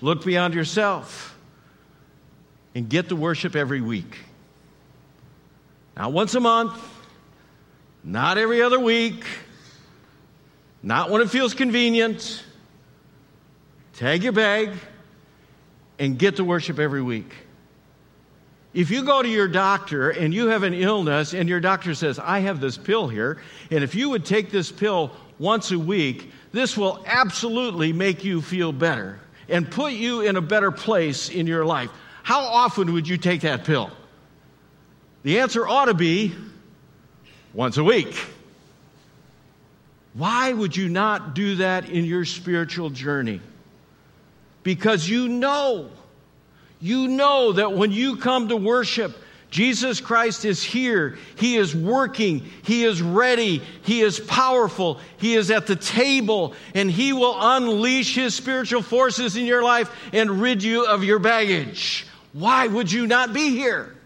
Look 0.00 0.24
beyond 0.24 0.54
yourself 0.54 1.36
and 2.74 2.88
get 2.88 3.08
to 3.08 3.16
worship 3.16 3.56
every 3.56 3.80
week. 3.80 4.18
Not 5.96 6.12
once 6.12 6.34
a 6.34 6.40
month, 6.40 6.80
not 8.04 8.38
every 8.38 8.62
other 8.62 8.78
week, 8.78 9.24
not 10.82 11.10
when 11.10 11.20
it 11.22 11.30
feels 11.30 11.54
convenient. 11.54 12.44
Tag 13.94 14.22
your 14.22 14.32
bag 14.32 14.70
and 15.98 16.18
get 16.18 16.36
to 16.36 16.44
worship 16.44 16.78
every 16.78 17.02
week. 17.02 17.32
If 18.74 18.90
you 18.90 19.04
go 19.04 19.22
to 19.22 19.28
your 19.28 19.48
doctor 19.48 20.10
and 20.10 20.32
you 20.32 20.48
have 20.48 20.62
an 20.62 20.74
illness 20.74 21.34
and 21.34 21.48
your 21.48 21.60
doctor 21.60 21.94
says, 21.94 22.18
I 22.18 22.40
have 22.40 22.60
this 22.60 22.76
pill 22.76 23.08
here, 23.08 23.38
and 23.70 23.82
if 23.82 23.94
you 23.94 24.10
would 24.10 24.24
take 24.24 24.50
this 24.50 24.70
pill 24.70 25.10
once 25.38 25.70
a 25.70 25.78
week, 25.78 26.30
this 26.52 26.76
will 26.76 27.02
absolutely 27.06 27.92
make 27.92 28.24
you 28.24 28.42
feel 28.42 28.72
better 28.72 29.18
and 29.48 29.70
put 29.70 29.94
you 29.94 30.20
in 30.20 30.36
a 30.36 30.40
better 30.40 30.70
place 30.70 31.30
in 31.30 31.46
your 31.46 31.64
life. 31.64 31.90
How 32.22 32.40
often 32.40 32.92
would 32.92 33.08
you 33.08 33.16
take 33.16 33.40
that 33.40 33.64
pill? 33.64 33.90
The 35.22 35.40
answer 35.40 35.66
ought 35.66 35.86
to 35.86 35.94
be 35.94 36.34
once 37.54 37.78
a 37.78 37.84
week. 37.84 38.14
Why 40.12 40.52
would 40.52 40.76
you 40.76 40.88
not 40.88 41.34
do 41.34 41.56
that 41.56 41.88
in 41.88 42.04
your 42.04 42.24
spiritual 42.24 42.90
journey? 42.90 43.40
Because 44.68 45.08
you 45.08 45.30
know, 45.30 45.88
you 46.78 47.08
know 47.08 47.52
that 47.52 47.72
when 47.72 47.90
you 47.90 48.16
come 48.16 48.48
to 48.48 48.56
worship, 48.56 49.16
Jesus 49.48 49.98
Christ 49.98 50.44
is 50.44 50.62
here. 50.62 51.16
He 51.38 51.56
is 51.56 51.74
working. 51.74 52.40
He 52.64 52.84
is 52.84 53.00
ready. 53.00 53.62
He 53.80 54.02
is 54.02 54.20
powerful. 54.20 55.00
He 55.16 55.36
is 55.36 55.50
at 55.50 55.66
the 55.66 55.74
table, 55.74 56.52
and 56.74 56.90
He 56.90 57.14
will 57.14 57.34
unleash 57.40 58.14
His 58.14 58.34
spiritual 58.34 58.82
forces 58.82 59.38
in 59.38 59.46
your 59.46 59.62
life 59.62 59.90
and 60.12 60.42
rid 60.42 60.62
you 60.62 60.84
of 60.84 61.02
your 61.02 61.18
baggage. 61.18 62.06
Why 62.34 62.66
would 62.66 62.92
you 62.92 63.06
not 63.06 63.32
be 63.32 63.56
here? 63.56 63.96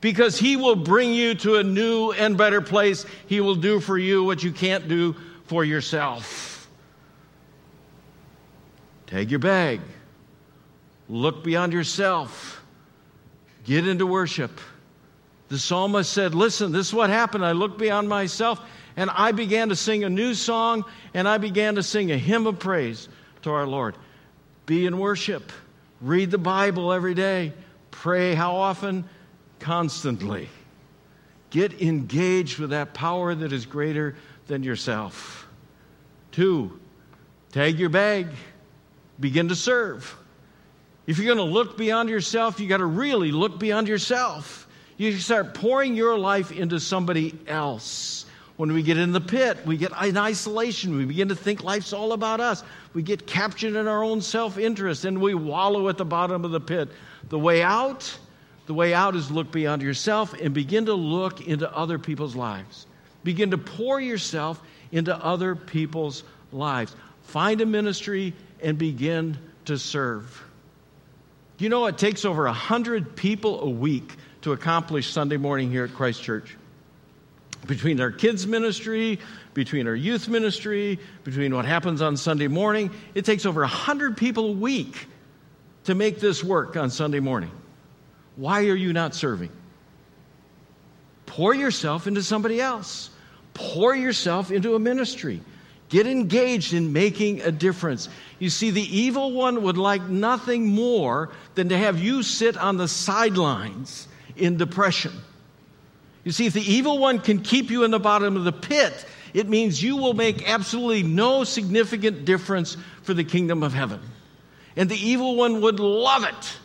Because 0.00 0.36
He 0.36 0.56
will 0.56 0.74
bring 0.74 1.14
you 1.14 1.36
to 1.36 1.58
a 1.58 1.62
new 1.62 2.10
and 2.10 2.36
better 2.36 2.60
place. 2.60 3.06
He 3.28 3.40
will 3.40 3.54
do 3.54 3.78
for 3.78 3.96
you 3.96 4.24
what 4.24 4.42
you 4.42 4.50
can't 4.50 4.88
do 4.88 5.14
for 5.46 5.64
yourself. 5.64 6.53
Take 9.06 9.30
your 9.30 9.40
bag. 9.40 9.80
Look 11.08 11.44
beyond 11.44 11.72
yourself. 11.72 12.62
Get 13.64 13.86
into 13.86 14.06
worship. 14.06 14.60
The 15.48 15.58
psalmist 15.58 16.12
said, 16.12 16.34
Listen, 16.34 16.72
this 16.72 16.88
is 16.88 16.94
what 16.94 17.10
happened. 17.10 17.44
I 17.44 17.52
looked 17.52 17.78
beyond 17.78 18.08
myself 18.08 18.60
and 18.96 19.10
I 19.10 19.32
began 19.32 19.68
to 19.68 19.76
sing 19.76 20.04
a 20.04 20.10
new 20.10 20.34
song 20.34 20.84
and 21.12 21.28
I 21.28 21.38
began 21.38 21.74
to 21.74 21.82
sing 21.82 22.12
a 22.12 22.18
hymn 22.18 22.46
of 22.46 22.58
praise 22.58 23.08
to 23.42 23.50
our 23.50 23.66
Lord. 23.66 23.96
Be 24.66 24.86
in 24.86 24.98
worship. 24.98 25.52
Read 26.00 26.30
the 26.30 26.38
Bible 26.38 26.92
every 26.92 27.14
day. 27.14 27.52
Pray 27.90 28.34
how 28.34 28.56
often? 28.56 29.04
Constantly. 29.60 30.48
Get 31.50 31.80
engaged 31.80 32.58
with 32.58 32.70
that 32.70 32.94
power 32.94 33.34
that 33.34 33.52
is 33.52 33.66
greater 33.66 34.16
than 34.46 34.62
yourself. 34.62 35.46
Two, 36.32 36.80
tag 37.52 37.78
your 37.78 37.90
bag 37.90 38.28
begin 39.18 39.48
to 39.48 39.56
serve. 39.56 40.16
If 41.06 41.18
you're 41.18 41.34
going 41.34 41.46
to 41.46 41.52
look 41.52 41.76
beyond 41.76 42.08
yourself, 42.08 42.58
you 42.58 42.68
got 42.68 42.78
to 42.78 42.86
really 42.86 43.30
look 43.30 43.58
beyond 43.58 43.88
yourself. 43.88 44.66
You 44.96 45.12
start 45.18 45.54
pouring 45.54 45.96
your 45.96 46.18
life 46.18 46.52
into 46.52 46.80
somebody 46.80 47.38
else. 47.46 48.26
When 48.56 48.72
we 48.72 48.82
get 48.82 48.96
in 48.98 49.10
the 49.10 49.20
pit, 49.20 49.58
we 49.66 49.76
get 49.76 49.90
in 50.02 50.16
isolation. 50.16 50.96
We 50.96 51.04
begin 51.04 51.28
to 51.28 51.34
think 51.34 51.64
life's 51.64 51.92
all 51.92 52.12
about 52.12 52.40
us. 52.40 52.62
We 52.94 53.02
get 53.02 53.26
captured 53.26 53.74
in 53.74 53.88
our 53.88 54.04
own 54.04 54.20
self 54.20 54.58
interest 54.58 55.04
and 55.04 55.20
we 55.20 55.34
wallow 55.34 55.88
at 55.88 55.98
the 55.98 56.04
bottom 56.04 56.44
of 56.44 56.52
the 56.52 56.60
pit. 56.60 56.88
The 57.28 57.38
way 57.38 57.62
out, 57.62 58.16
the 58.66 58.74
way 58.74 58.94
out 58.94 59.16
is 59.16 59.30
look 59.30 59.50
beyond 59.50 59.82
yourself 59.82 60.34
and 60.34 60.54
begin 60.54 60.86
to 60.86 60.94
look 60.94 61.46
into 61.46 61.70
other 61.76 61.98
people's 61.98 62.36
lives. 62.36 62.86
Begin 63.24 63.50
to 63.50 63.58
pour 63.58 64.00
yourself 64.00 64.62
into 64.92 65.16
other 65.16 65.56
people's 65.56 66.22
lives. 66.52 66.94
Find 67.24 67.60
a 67.60 67.66
ministry 67.66 68.34
and 68.64 68.78
begin 68.78 69.38
to 69.66 69.78
serve. 69.78 70.42
You 71.58 71.68
know, 71.68 71.86
it 71.86 71.98
takes 71.98 72.24
over 72.24 72.44
100 72.44 73.14
people 73.14 73.60
a 73.60 73.70
week 73.70 74.16
to 74.42 74.52
accomplish 74.52 75.12
Sunday 75.12 75.36
morning 75.36 75.70
here 75.70 75.84
at 75.84 75.94
Christ 75.94 76.22
Church. 76.22 76.56
Between 77.66 78.00
our 78.00 78.10
kids' 78.10 78.46
ministry, 78.46 79.20
between 79.54 79.86
our 79.86 79.94
youth 79.94 80.28
ministry, 80.28 80.98
between 81.22 81.54
what 81.54 81.64
happens 81.64 82.02
on 82.02 82.16
Sunday 82.16 82.48
morning, 82.48 82.90
it 83.14 83.24
takes 83.24 83.46
over 83.46 83.60
100 83.60 84.16
people 84.16 84.48
a 84.48 84.52
week 84.52 85.06
to 85.84 85.94
make 85.94 86.18
this 86.18 86.42
work 86.42 86.76
on 86.76 86.90
Sunday 86.90 87.20
morning. 87.20 87.50
Why 88.36 88.66
are 88.66 88.74
you 88.74 88.92
not 88.92 89.14
serving? 89.14 89.50
Pour 91.26 91.54
yourself 91.54 92.06
into 92.06 92.22
somebody 92.22 92.60
else. 92.60 93.10
Pour 93.54 93.94
yourself 93.94 94.50
into 94.50 94.74
a 94.74 94.78
ministry. 94.78 95.40
Get 95.94 96.08
engaged 96.08 96.74
in 96.74 96.92
making 96.92 97.42
a 97.42 97.52
difference. 97.52 98.08
You 98.40 98.50
see, 98.50 98.72
the 98.72 98.82
evil 98.82 99.30
one 99.30 99.62
would 99.62 99.78
like 99.78 100.02
nothing 100.02 100.66
more 100.66 101.30
than 101.54 101.68
to 101.68 101.78
have 101.78 102.00
you 102.00 102.24
sit 102.24 102.56
on 102.56 102.78
the 102.78 102.88
sidelines 102.88 104.08
in 104.34 104.56
depression. 104.56 105.12
You 106.24 106.32
see, 106.32 106.46
if 106.46 106.52
the 106.52 106.68
evil 106.68 106.98
one 106.98 107.20
can 107.20 107.42
keep 107.42 107.70
you 107.70 107.84
in 107.84 107.92
the 107.92 108.00
bottom 108.00 108.36
of 108.36 108.42
the 108.42 108.50
pit, 108.50 109.06
it 109.34 109.48
means 109.48 109.80
you 109.80 109.96
will 109.96 110.14
make 110.14 110.50
absolutely 110.50 111.04
no 111.04 111.44
significant 111.44 112.24
difference 112.24 112.76
for 113.04 113.14
the 113.14 113.22
kingdom 113.22 113.62
of 113.62 113.72
heaven. 113.72 114.00
And 114.74 114.90
the 114.90 114.96
evil 114.96 115.36
one 115.36 115.60
would 115.60 115.78
love 115.78 116.24
it 116.24 116.58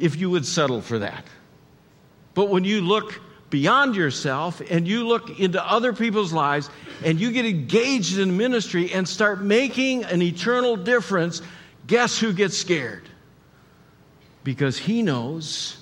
if 0.00 0.16
you 0.16 0.28
would 0.30 0.44
settle 0.44 0.82
for 0.82 0.98
that. 0.98 1.24
But 2.34 2.48
when 2.48 2.64
you 2.64 2.80
look 2.80 3.20
beyond 3.52 3.94
yourself 3.94 4.62
and 4.70 4.88
you 4.88 5.06
look 5.06 5.38
into 5.38 5.62
other 5.64 5.92
people's 5.92 6.32
lives 6.32 6.70
and 7.04 7.20
you 7.20 7.30
get 7.30 7.44
engaged 7.44 8.18
in 8.18 8.36
ministry 8.36 8.90
and 8.92 9.06
start 9.06 9.42
making 9.42 10.02
an 10.04 10.22
eternal 10.22 10.74
difference, 10.74 11.42
guess 11.86 12.18
who 12.18 12.32
gets 12.32 12.56
scared? 12.56 13.06
Because 14.42 14.78
he 14.78 15.02
knows 15.02 15.76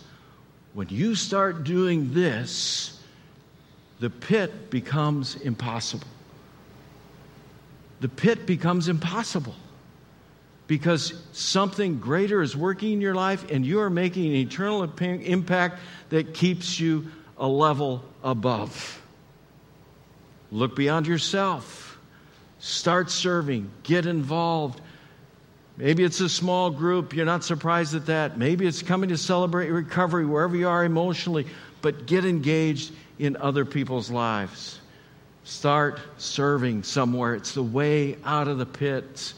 when 0.74 0.88
you 0.88 1.14
start 1.14 1.62
doing 1.62 2.12
this, 2.12 3.00
the 4.00 4.10
pit 4.10 4.68
becomes 4.68 5.36
impossible. 5.36 6.08
the 8.00 8.08
pit 8.08 8.46
becomes 8.46 8.88
impossible 8.88 9.54
because 10.66 11.12
something 11.32 11.98
greater 11.98 12.40
is 12.40 12.56
working 12.56 12.94
in 12.94 13.00
your 13.00 13.14
life 13.14 13.50
and 13.50 13.64
you 13.66 13.78
are 13.80 13.90
making 13.90 14.26
an 14.26 14.36
eternal 14.36 14.82
impact 14.82 15.78
that 16.08 16.32
keeps 16.32 16.80
you 16.80 17.04
a 17.40 17.48
level 17.48 18.04
above. 18.22 19.02
Look 20.52 20.76
beyond 20.76 21.06
yourself. 21.06 21.98
Start 22.58 23.10
serving. 23.10 23.70
Get 23.82 24.04
involved. 24.06 24.80
Maybe 25.78 26.04
it's 26.04 26.20
a 26.20 26.28
small 26.28 26.70
group. 26.70 27.16
You're 27.16 27.24
not 27.24 27.42
surprised 27.42 27.94
at 27.94 28.06
that. 28.06 28.36
Maybe 28.36 28.66
it's 28.66 28.82
coming 28.82 29.08
to 29.08 29.16
celebrate 29.16 29.70
recovery 29.70 30.26
wherever 30.26 30.54
you 30.54 30.68
are 30.68 30.84
emotionally, 30.84 31.46
but 31.80 32.06
get 32.06 32.26
engaged 32.26 32.92
in 33.18 33.36
other 33.36 33.64
people's 33.64 34.10
lives. 34.10 34.78
Start 35.44 36.00
serving 36.18 36.82
somewhere. 36.82 37.34
It's 37.34 37.54
the 37.54 37.62
way 37.62 38.16
out 38.24 38.46
of 38.46 38.58
the 38.58 38.66
pits. 38.66 39.34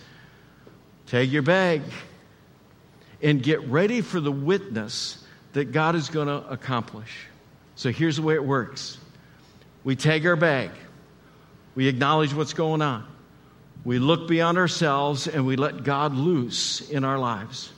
Take 1.07 1.31
your 1.31 1.43
bag 1.43 1.83
and 3.23 3.41
get 3.41 3.63
ready 3.69 4.01
for 4.01 4.19
the 4.19 4.33
witness 4.33 5.25
that 5.53 5.71
God 5.71 5.95
is 5.95 6.09
going 6.09 6.27
to 6.27 6.49
accomplish. 6.49 7.29
So 7.75 7.91
here's 7.91 8.17
the 8.17 8.23
way 8.23 8.35
it 8.35 8.45
works 8.45 8.99
we 9.85 9.97
take 9.97 10.25
our 10.25 10.37
bag, 10.37 10.71
we 11.75 11.89
acknowledge 11.89 12.35
what's 12.35 12.53
going 12.53 12.83
on, 12.83 13.07
we 13.85 13.99
look 13.99 14.29
beyond 14.29 14.59
ourselves, 14.59 15.27
and 15.27 15.47
we 15.47 15.57
let 15.57 15.85
God 15.85 16.15
loose 16.15 16.89
in 16.91 17.05
our 17.05 17.19
lives. 17.19 17.73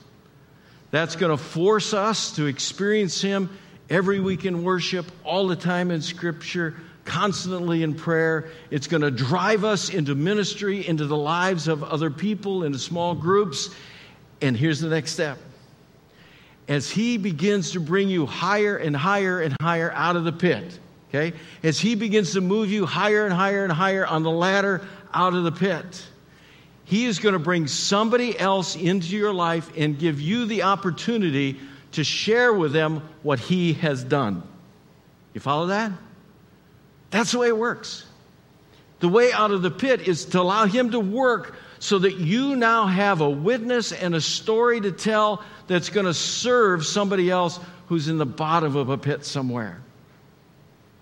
That's 0.91 1.15
going 1.15 1.35
to 1.35 1.43
force 1.43 1.93
us 1.93 2.35
to 2.35 2.45
experience 2.45 3.21
Him 3.21 3.49
every 3.89 4.19
week 4.19 4.45
in 4.45 4.63
worship, 4.63 5.05
all 5.23 5.47
the 5.47 5.55
time 5.55 5.91
in 5.91 6.01
Scripture, 6.01 6.75
constantly 7.05 7.83
in 7.83 7.95
prayer. 7.95 8.49
It's 8.71 8.87
going 8.87 9.01
to 9.01 9.11
drive 9.11 9.63
us 9.63 9.89
into 9.89 10.15
ministry, 10.15 10.87
into 10.87 11.05
the 11.05 11.17
lives 11.17 11.67
of 11.67 11.83
other 11.83 12.09
people, 12.09 12.63
into 12.63 12.79
small 12.79 13.15
groups. 13.15 13.69
And 14.41 14.55
here's 14.55 14.79
the 14.79 14.89
next 14.89 15.11
step. 15.11 15.37
As 16.67 16.89
He 16.89 17.17
begins 17.17 17.71
to 17.71 17.79
bring 17.79 18.09
you 18.09 18.25
higher 18.25 18.77
and 18.77 18.95
higher 18.95 19.39
and 19.39 19.55
higher 19.61 19.91
out 19.91 20.15
of 20.15 20.23
the 20.23 20.31
pit, 20.31 20.79
okay? 21.09 21.37
As 21.63 21.79
He 21.79 21.95
begins 21.95 22.33
to 22.33 22.41
move 22.41 22.71
you 22.71 22.85
higher 22.85 23.25
and 23.25 23.33
higher 23.33 23.63
and 23.63 23.71
higher 23.71 24.05
on 24.05 24.23
the 24.23 24.31
ladder 24.31 24.81
out 25.13 25.33
of 25.33 25.43
the 25.43 25.51
pit, 25.51 26.03
He 26.85 27.05
is 27.05 27.19
going 27.19 27.33
to 27.33 27.39
bring 27.39 27.67
somebody 27.67 28.37
else 28.37 28.75
into 28.75 29.15
your 29.15 29.33
life 29.33 29.71
and 29.77 29.97
give 29.99 30.19
you 30.19 30.45
the 30.45 30.63
opportunity 30.63 31.59
to 31.93 32.03
share 32.03 32.53
with 32.53 32.73
them 32.73 33.07
what 33.23 33.39
He 33.39 33.73
has 33.73 34.03
done. 34.03 34.43
You 35.33 35.41
follow 35.41 35.67
that? 35.67 35.91
That's 37.11 37.31
the 37.31 37.39
way 37.39 37.47
it 37.47 37.57
works. 37.57 38.05
The 38.99 39.09
way 39.09 39.31
out 39.31 39.51
of 39.51 39.61
the 39.61 39.71
pit 39.71 40.07
is 40.07 40.25
to 40.25 40.41
allow 40.41 40.65
Him 40.65 40.91
to 40.91 40.99
work 40.99 41.55
so 41.85 41.99
that 41.99 42.17
you 42.17 42.55
now 42.55 42.87
have 42.87 43.21
a 43.21 43.29
witness 43.29 43.91
and 43.91 44.15
a 44.15 44.21
story 44.21 44.81
to 44.81 44.91
tell 44.91 45.43
that's 45.67 45.89
going 45.89 46.07
to 46.07 46.15
serve 46.15 46.83
somebody 46.83 47.29
else 47.29 47.59
who's 47.87 48.07
in 48.07 48.17
the 48.17 48.25
bottom 48.25 48.75
of 48.75 48.89
a 48.89 48.97
pit 48.97 49.23
somewhere. 49.23 49.79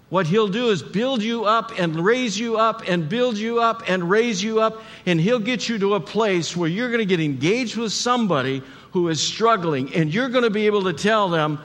What 0.09 0.27
he'll 0.27 0.49
do 0.49 0.71
is 0.71 0.83
build 0.83 1.23
you 1.23 1.45
up 1.45 1.79
and 1.79 1.95
raise 1.95 2.37
you 2.37 2.57
up 2.57 2.83
and 2.85 3.07
build 3.07 3.37
you 3.37 3.61
up 3.61 3.83
and 3.87 4.09
raise 4.09 4.43
you 4.43 4.59
up, 4.59 4.83
and 5.05 5.21
he'll 5.21 5.39
get 5.39 5.69
you 5.69 5.79
to 5.79 5.95
a 5.95 6.01
place 6.01 6.55
where 6.55 6.67
you're 6.67 6.89
going 6.89 6.99
to 6.99 7.05
get 7.05 7.21
engaged 7.21 7.77
with 7.77 7.93
somebody 7.93 8.61
who 8.91 9.07
is 9.07 9.23
struggling, 9.23 9.95
and 9.95 10.13
you're 10.13 10.29
going 10.29 10.43
to 10.43 10.49
be 10.49 10.65
able 10.65 10.83
to 10.83 10.93
tell 10.93 11.29
them, 11.29 11.59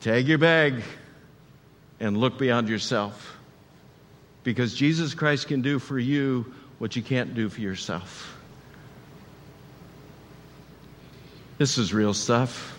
Tag 0.00 0.26
your 0.26 0.38
bag 0.38 0.82
and 2.00 2.16
look 2.16 2.36
beyond 2.36 2.68
yourself. 2.68 3.36
Because 4.42 4.74
Jesus 4.74 5.14
Christ 5.14 5.46
can 5.46 5.62
do 5.62 5.78
for 5.78 6.00
you 6.00 6.52
what 6.82 6.96
you 6.96 7.02
can't 7.02 7.36
do 7.36 7.48
for 7.48 7.60
yourself. 7.60 8.36
This 11.56 11.78
is 11.78 11.94
real 11.94 12.12
stuff. 12.12 12.76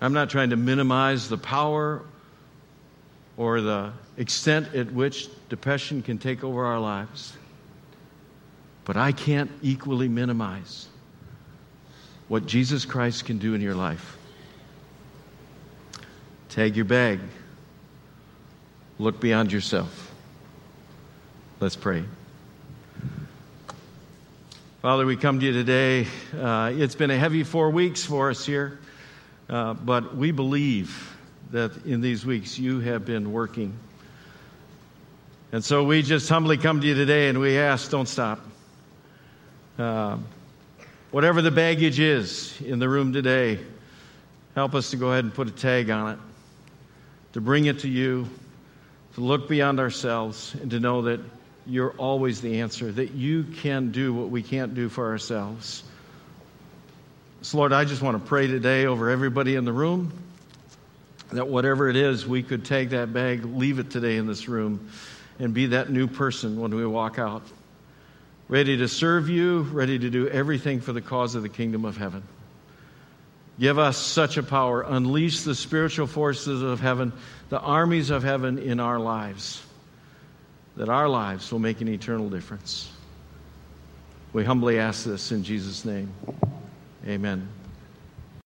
I'm 0.00 0.14
not 0.14 0.30
trying 0.30 0.48
to 0.48 0.56
minimize 0.56 1.28
the 1.28 1.36
power 1.36 2.00
or 3.36 3.60
the 3.60 3.92
extent 4.16 4.74
at 4.74 4.90
which 4.90 5.28
depression 5.50 6.00
can 6.00 6.16
take 6.16 6.42
over 6.42 6.64
our 6.64 6.80
lives. 6.80 7.34
But 8.86 8.96
I 8.96 9.12
can't 9.12 9.50
equally 9.60 10.08
minimize 10.08 10.88
what 12.28 12.46
Jesus 12.46 12.86
Christ 12.86 13.26
can 13.26 13.36
do 13.36 13.52
in 13.52 13.60
your 13.60 13.74
life. 13.74 14.16
Tag 16.48 16.76
your 16.76 16.86
bag. 16.86 17.20
Look 18.98 19.20
beyond 19.20 19.52
yourself. 19.52 20.14
Let's 21.60 21.76
pray. 21.76 22.04
Father, 24.84 25.06
we 25.06 25.16
come 25.16 25.40
to 25.40 25.46
you 25.46 25.52
today. 25.52 26.06
Uh, 26.38 26.70
it's 26.74 26.94
been 26.94 27.10
a 27.10 27.16
heavy 27.16 27.42
four 27.42 27.70
weeks 27.70 28.04
for 28.04 28.28
us 28.28 28.44
here, 28.44 28.78
uh, 29.48 29.72
but 29.72 30.14
we 30.14 30.30
believe 30.30 31.16
that 31.52 31.86
in 31.86 32.02
these 32.02 32.26
weeks 32.26 32.58
you 32.58 32.80
have 32.80 33.06
been 33.06 33.32
working. 33.32 33.72
And 35.52 35.64
so 35.64 35.84
we 35.84 36.02
just 36.02 36.28
humbly 36.28 36.58
come 36.58 36.82
to 36.82 36.86
you 36.86 36.94
today 36.94 37.30
and 37.30 37.40
we 37.40 37.56
ask, 37.56 37.90
don't 37.90 38.06
stop. 38.06 38.44
Uh, 39.78 40.18
whatever 41.12 41.40
the 41.40 41.50
baggage 41.50 41.98
is 41.98 42.60
in 42.60 42.78
the 42.78 42.86
room 42.86 43.10
today, 43.10 43.60
help 44.54 44.74
us 44.74 44.90
to 44.90 44.98
go 44.98 45.12
ahead 45.12 45.24
and 45.24 45.32
put 45.32 45.48
a 45.48 45.52
tag 45.52 45.88
on 45.88 46.12
it, 46.12 46.18
to 47.32 47.40
bring 47.40 47.64
it 47.64 47.78
to 47.78 47.88
you 47.88 48.28
to 49.14 49.22
look 49.22 49.48
beyond 49.48 49.80
ourselves 49.80 50.54
and 50.60 50.70
to 50.72 50.78
know 50.78 51.00
that 51.00 51.20
you're 51.66 51.92
always 51.92 52.40
the 52.40 52.60
answer, 52.60 52.90
that 52.92 53.12
you 53.12 53.44
can 53.44 53.90
do 53.90 54.12
what 54.12 54.30
we 54.30 54.42
can't 54.42 54.74
do 54.74 54.88
for 54.88 55.10
ourselves. 55.10 55.82
So, 57.42 57.58
Lord, 57.58 57.72
I 57.72 57.84
just 57.84 58.02
want 58.02 58.22
to 58.22 58.28
pray 58.28 58.46
today 58.46 58.86
over 58.86 59.10
everybody 59.10 59.54
in 59.54 59.64
the 59.64 59.72
room 59.72 60.12
that 61.32 61.48
whatever 61.48 61.88
it 61.88 61.96
is, 61.96 62.26
we 62.26 62.42
could 62.42 62.64
take 62.64 62.90
that 62.90 63.12
bag, 63.12 63.44
leave 63.44 63.78
it 63.78 63.90
today 63.90 64.16
in 64.16 64.26
this 64.26 64.48
room, 64.48 64.90
and 65.38 65.52
be 65.52 65.66
that 65.66 65.90
new 65.90 66.06
person 66.06 66.60
when 66.60 66.74
we 66.74 66.86
walk 66.86 67.18
out. 67.18 67.42
Ready 68.48 68.76
to 68.76 68.88
serve 68.88 69.28
you, 69.28 69.62
ready 69.62 69.98
to 69.98 70.10
do 70.10 70.28
everything 70.28 70.80
for 70.80 70.92
the 70.92 71.00
cause 71.00 71.34
of 71.34 71.42
the 71.42 71.48
kingdom 71.48 71.84
of 71.84 71.96
heaven. 71.96 72.22
Give 73.58 73.78
us 73.78 73.96
such 73.96 74.36
a 74.36 74.42
power. 74.42 74.82
Unleash 74.82 75.42
the 75.42 75.54
spiritual 75.54 76.06
forces 76.06 76.60
of 76.60 76.80
heaven, 76.80 77.12
the 77.48 77.60
armies 77.60 78.10
of 78.10 78.22
heaven 78.22 78.58
in 78.58 78.80
our 78.80 78.98
lives, 78.98 79.63
that 80.76 80.88
our 80.88 81.08
lives 81.08 81.50
will 81.52 81.58
make 81.58 81.80
an 81.80 81.88
eternal 81.88 82.28
difference. 82.28 82.90
We 84.32 84.44
humbly 84.44 84.78
ask 84.78 85.04
this 85.04 85.30
in 85.30 85.44
Jesus' 85.44 85.84
name. 85.84 86.12
Amen. 87.06 87.48